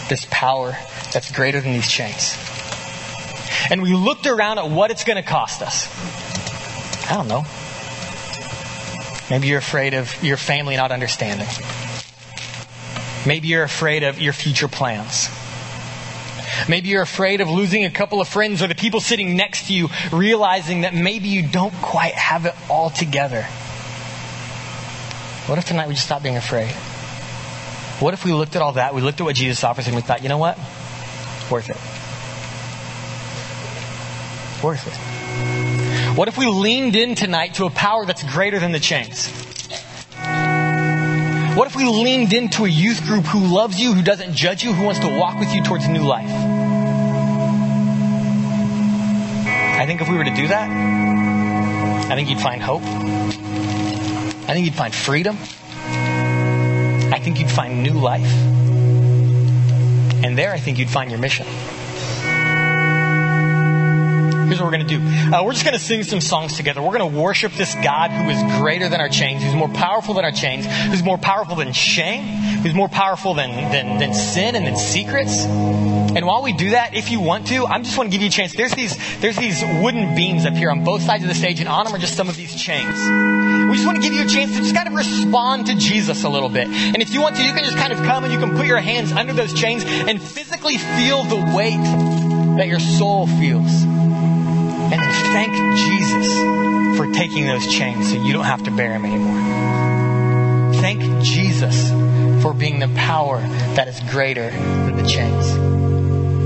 This 0.10 0.28
power 0.30 0.78
that's 1.14 1.32
greater 1.32 1.62
than 1.62 1.72
these 1.72 1.88
chains. 1.88 2.38
And 3.70 3.82
we 3.82 3.94
looked 3.94 4.28
around 4.28 4.60
at 4.60 4.70
what 4.70 4.92
it's 4.92 5.06
going 5.06 5.16
to 5.16 5.28
cost 5.28 5.62
us. 5.62 5.88
I 7.10 7.14
don't 7.14 7.30
know. 7.30 7.46
Maybe 9.34 9.48
you're 9.48 9.58
afraid 9.58 9.96
of 9.96 10.24
your 10.24 10.38
family 10.38 10.78
not 10.78 10.92
understanding. 10.92 11.48
Maybe 13.26 13.48
you're 13.48 13.64
afraid 13.64 14.04
of 14.04 14.22
your 14.22 14.32
future 14.32 14.68
plans. 14.68 15.28
Maybe 16.70 16.90
you're 16.90 17.02
afraid 17.02 17.42
of 17.42 17.50
losing 17.50 17.84
a 17.84 17.90
couple 17.90 18.22
of 18.22 18.28
friends 18.28 18.62
or 18.62 18.68
the 18.68 18.76
people 18.76 19.00
sitting 19.00 19.36
next 19.36 19.70
to 19.70 19.74
you 19.74 19.90
realizing 20.12 20.82
that 20.82 20.94
maybe 20.94 21.30
you 21.30 21.48
don't 21.48 21.74
quite 21.82 22.14
have 22.14 22.46
it 22.46 22.54
all 22.70 22.92
together. 22.92 23.42
What 25.48 25.58
if 25.58 25.66
tonight 25.66 25.88
we 25.88 25.96
just 25.96 26.06
stopped 26.06 26.22
being 26.22 26.38
afraid? 26.38 26.70
What 28.00 28.14
if 28.14 28.26
we 28.26 28.34
looked 28.34 28.56
at 28.56 28.62
all 28.62 28.74
that, 28.74 28.94
we 28.94 29.02
looked 29.02 29.20
at 29.20 29.24
what 29.24 29.36
Jesus 29.36 29.64
offers, 29.64 29.88
and 29.88 29.96
we 29.96 30.04
thought, 30.04 30.22
you 30.22 30.30
know 30.30 30.38
what? 30.38 30.60
Worth 31.50 31.72
it. 31.72 31.78
Worth 34.64 34.88
it. 34.88 35.13
What 36.16 36.28
if 36.28 36.38
we 36.38 36.46
leaned 36.46 36.96
in 36.96 37.16
tonight 37.16 37.56
to 37.56 37.66
a 37.66 37.72
power 37.72 38.06
that's 38.06 38.22
greater 38.22 38.60
than 38.60 38.72
the 38.72 38.80
chains? 38.80 39.30
What 41.58 41.66
if 41.66 41.76
we 41.76 41.86
leaned 41.86 42.34
into 42.34 42.66
a 42.66 42.70
youth 42.70 43.04
group 43.04 43.26
who 43.26 43.48
loves 43.48 43.82
you, 43.82 43.94
who 43.94 44.04
doesn't 44.04 44.36
judge 44.36 44.64
you, 44.64 44.74
who 44.74 44.84
wants 44.84 45.00
to 45.00 45.08
walk 45.08 45.40
with 45.40 45.52
you 45.56 45.64
towards 45.64 45.86
a 45.86 45.92
new 45.92 46.04
life? 46.04 46.30
I 49.80 49.88
think 49.88 50.02
if 50.02 50.08
we 50.08 50.16
were 50.16 50.24
to 50.24 50.36
do 50.36 50.50
that, 50.50 50.70
I 52.12 52.14
think 52.14 52.30
you'd 52.30 52.42
find 52.42 52.62
hope. 52.62 52.84
I 52.84 54.54
think 54.54 54.66
you'd 54.66 54.76
find 54.76 54.94
freedom. 54.94 55.36
I 57.12 57.20
think 57.24 57.40
you'd 57.40 57.50
find 57.50 57.82
new 57.82 57.94
life. 57.94 58.32
And 60.24 60.38
there, 60.38 60.54
I 60.54 60.60
think 60.60 60.78
you'd 60.78 60.92
find 60.92 61.10
your 61.10 61.20
mission. 61.20 61.48
Here's 64.54 64.62
what 64.62 64.72
we're 64.72 64.78
going 64.78 64.88
to 64.88 65.00
do. 65.00 65.36
Uh, 65.36 65.44
we're 65.44 65.54
just 65.54 65.66
going 65.66 65.74
to 65.74 65.84
sing 65.84 66.04
some 66.04 66.22
songs 66.22 66.58
together. 66.58 66.80
We're 66.80 66.96
going 66.96 67.12
to 67.12 67.20
worship 67.20 67.54
this 67.54 67.74
God 67.74 68.12
who 68.12 68.30
is 68.30 68.40
greater 68.62 68.88
than 68.88 69.02
our 69.02 69.10
chains, 69.10 69.42
who's 69.42 69.56
more 69.56 69.68
powerful 69.68 70.14
than 70.14 70.26
our 70.26 70.32
chains, 70.32 70.68
who's 70.68 71.02
more 71.02 71.18
powerful 71.18 71.56
than 71.56 71.74
shame, 71.74 72.24
who's 72.62 72.76
more 72.76 72.88
powerful 72.88 73.34
than, 73.34 73.50
than, 73.72 73.98
than 73.98 74.14
sin 74.14 74.56
and 74.56 74.68
than 74.68 74.78
secrets. 74.78 75.44
And 75.44 76.24
while 76.28 76.44
we 76.44 76.54
do 76.54 76.70
that, 76.70 76.94
if 76.94 77.10
you 77.10 77.20
want 77.20 77.48
to, 77.48 77.66
I 77.66 77.80
just 77.80 77.98
want 77.98 78.12
to 78.12 78.16
give 78.16 78.22
you 78.22 78.28
a 78.28 78.32
chance. 78.32 78.54
There's 78.54 78.76
these, 78.76 78.96
there's 79.22 79.38
these 79.38 79.60
wooden 79.82 80.14
beams 80.14 80.46
up 80.46 80.54
here 80.54 80.70
on 80.70 80.84
both 80.84 81.02
sides 81.02 81.24
of 81.24 81.30
the 81.30 81.36
stage, 81.36 81.60
and 81.60 81.68
on 81.68 81.86
them 81.86 81.96
are 81.96 81.98
just 81.98 82.16
some 82.16 82.30
of 82.30 82.38
these 82.38 82.54
chains. 82.54 82.94
We 82.94 83.74
just 83.74 83.88
want 83.88 83.96
to 83.96 84.04
give 84.04 84.14
you 84.14 84.24
a 84.24 84.28
chance 84.28 84.52
to 84.52 84.60
just 84.60 84.76
kind 84.76 84.88
of 84.88 84.94
respond 84.94 85.66
to 85.66 85.76
Jesus 85.76 86.26
a 86.26 86.30
little 86.30 86.50
bit. 86.50 86.68
And 86.68 87.02
if 87.02 87.12
you 87.12 87.22
want 87.22 87.38
to, 87.38 87.44
you 87.44 87.56
can 87.56 87.64
just 87.64 87.78
kind 87.78 87.92
of 87.92 87.98
come 88.06 88.24
and 88.24 88.32
you 88.32 88.38
can 88.38 88.56
put 88.56 88.68
your 88.68 88.78
hands 88.78 89.14
under 89.14 89.34
those 89.34 89.52
chains 89.52 89.84
and 89.84 90.22
physically 90.22 90.78
feel 90.78 91.24
the 91.24 91.54
weight 91.56 91.82
that 92.58 92.68
your 92.68 92.80
soul 92.80 93.26
feels. 93.26 94.13
And 94.94 95.02
thank 95.34 95.52
Jesus 95.76 96.98
for 96.98 97.12
taking 97.12 97.48
those 97.48 97.66
chains 97.66 98.12
so 98.12 98.24
you 98.24 98.32
don't 98.32 98.46
have 98.46 98.62
to 98.64 98.72
bear 98.72 98.90
them 98.90 99.06
anymore. 99.06 100.74
Thank 100.82 101.24
Jesus 101.24 101.90
for 102.44 102.54
being 102.54 102.78
the 102.78 102.90
power 102.90 103.40
that 103.74 103.88
is 103.88 104.00
greater 104.12 104.52
than 104.52 104.96
the 104.96 105.08
chains. 105.08 105.50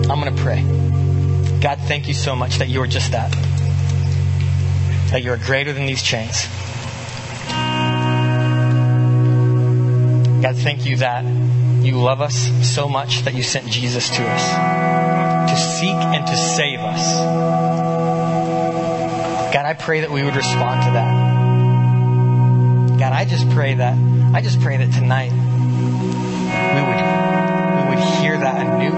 I'm 0.09 0.21
going 0.21 0.33
to 0.33 0.41
pray. 0.41 0.61
God, 1.59 1.77
thank 1.89 2.07
you 2.07 2.13
so 2.13 2.37
much 2.37 2.59
that 2.59 2.69
you 2.69 2.81
are 2.81 2.87
just 2.87 3.11
that. 3.11 3.31
That 5.11 5.23
you 5.23 5.33
are 5.33 5.37
greater 5.37 5.73
than 5.73 5.85
these 5.85 6.01
chains. 6.01 6.47
God, 10.41 10.55
thank 10.55 10.85
you 10.85 10.95
that 10.97 11.25
you 11.83 11.99
love 11.99 12.21
us 12.21 12.49
so 12.63 12.87
much 12.87 13.23
that 13.23 13.33
you 13.33 13.43
sent 13.43 13.69
Jesus 13.69 14.09
to 14.11 14.23
us 14.25 14.87
to 15.49 15.57
seek 15.57 15.95
and 15.95 16.25
to 16.27 16.37
save 16.37 16.79
us. 16.79 17.66
God, 19.53 19.65
I 19.65 19.73
pray 19.73 20.01
that 20.01 20.11
we 20.11 20.23
would 20.23 20.35
respond 20.35 20.83
to 20.83 20.91
that. 20.91 21.37
God, 22.99 23.13
I 23.13 23.23
just 23.25 23.49
pray 23.51 23.75
that 23.75 23.97
I 24.33 24.41
just 24.41 24.59
pray 24.59 24.75
that 24.77 24.91
tonight 24.91 25.31
we 25.31 26.81
would 26.81 27.01
we 27.77 27.89
would 27.89 27.99
hear 28.19 28.37
that 28.37 28.65
anew. 28.65 28.91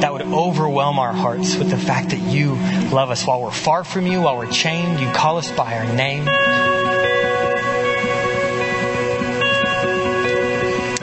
That 0.00 0.12
would 0.14 0.22
overwhelm 0.22 0.98
our 0.98 1.12
hearts 1.12 1.54
with 1.56 1.68
the 1.70 1.76
fact 1.76 2.10
that 2.10 2.20
you 2.20 2.54
love 2.90 3.10
us 3.10 3.26
while 3.26 3.42
we're 3.42 3.50
far 3.50 3.84
from 3.84 4.06
you, 4.06 4.22
while 4.22 4.38
we're 4.38 4.50
chained, 4.50 5.00
you 5.00 5.10
call 5.12 5.36
us 5.36 5.52
by 5.52 5.76
our 5.78 5.84
name. 5.94 6.24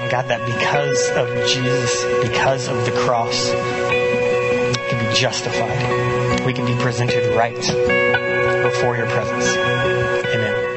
God, 0.10 0.28
that 0.30 0.44
because 0.46 1.10
of 1.12 1.28
Jesus, 1.48 2.04
because 2.28 2.68
of 2.68 2.84
the 2.86 2.92
cross, 2.92 3.52
we 3.52 4.76
can 4.90 5.08
be 5.08 5.14
justified. 5.16 6.19
We 6.50 6.54
can 6.56 6.66
be 6.66 6.74
presented 6.82 7.36
right 7.36 7.54
before 7.54 8.98
your 8.98 9.06
presence. 9.06 9.56
Amen. 9.56 10.69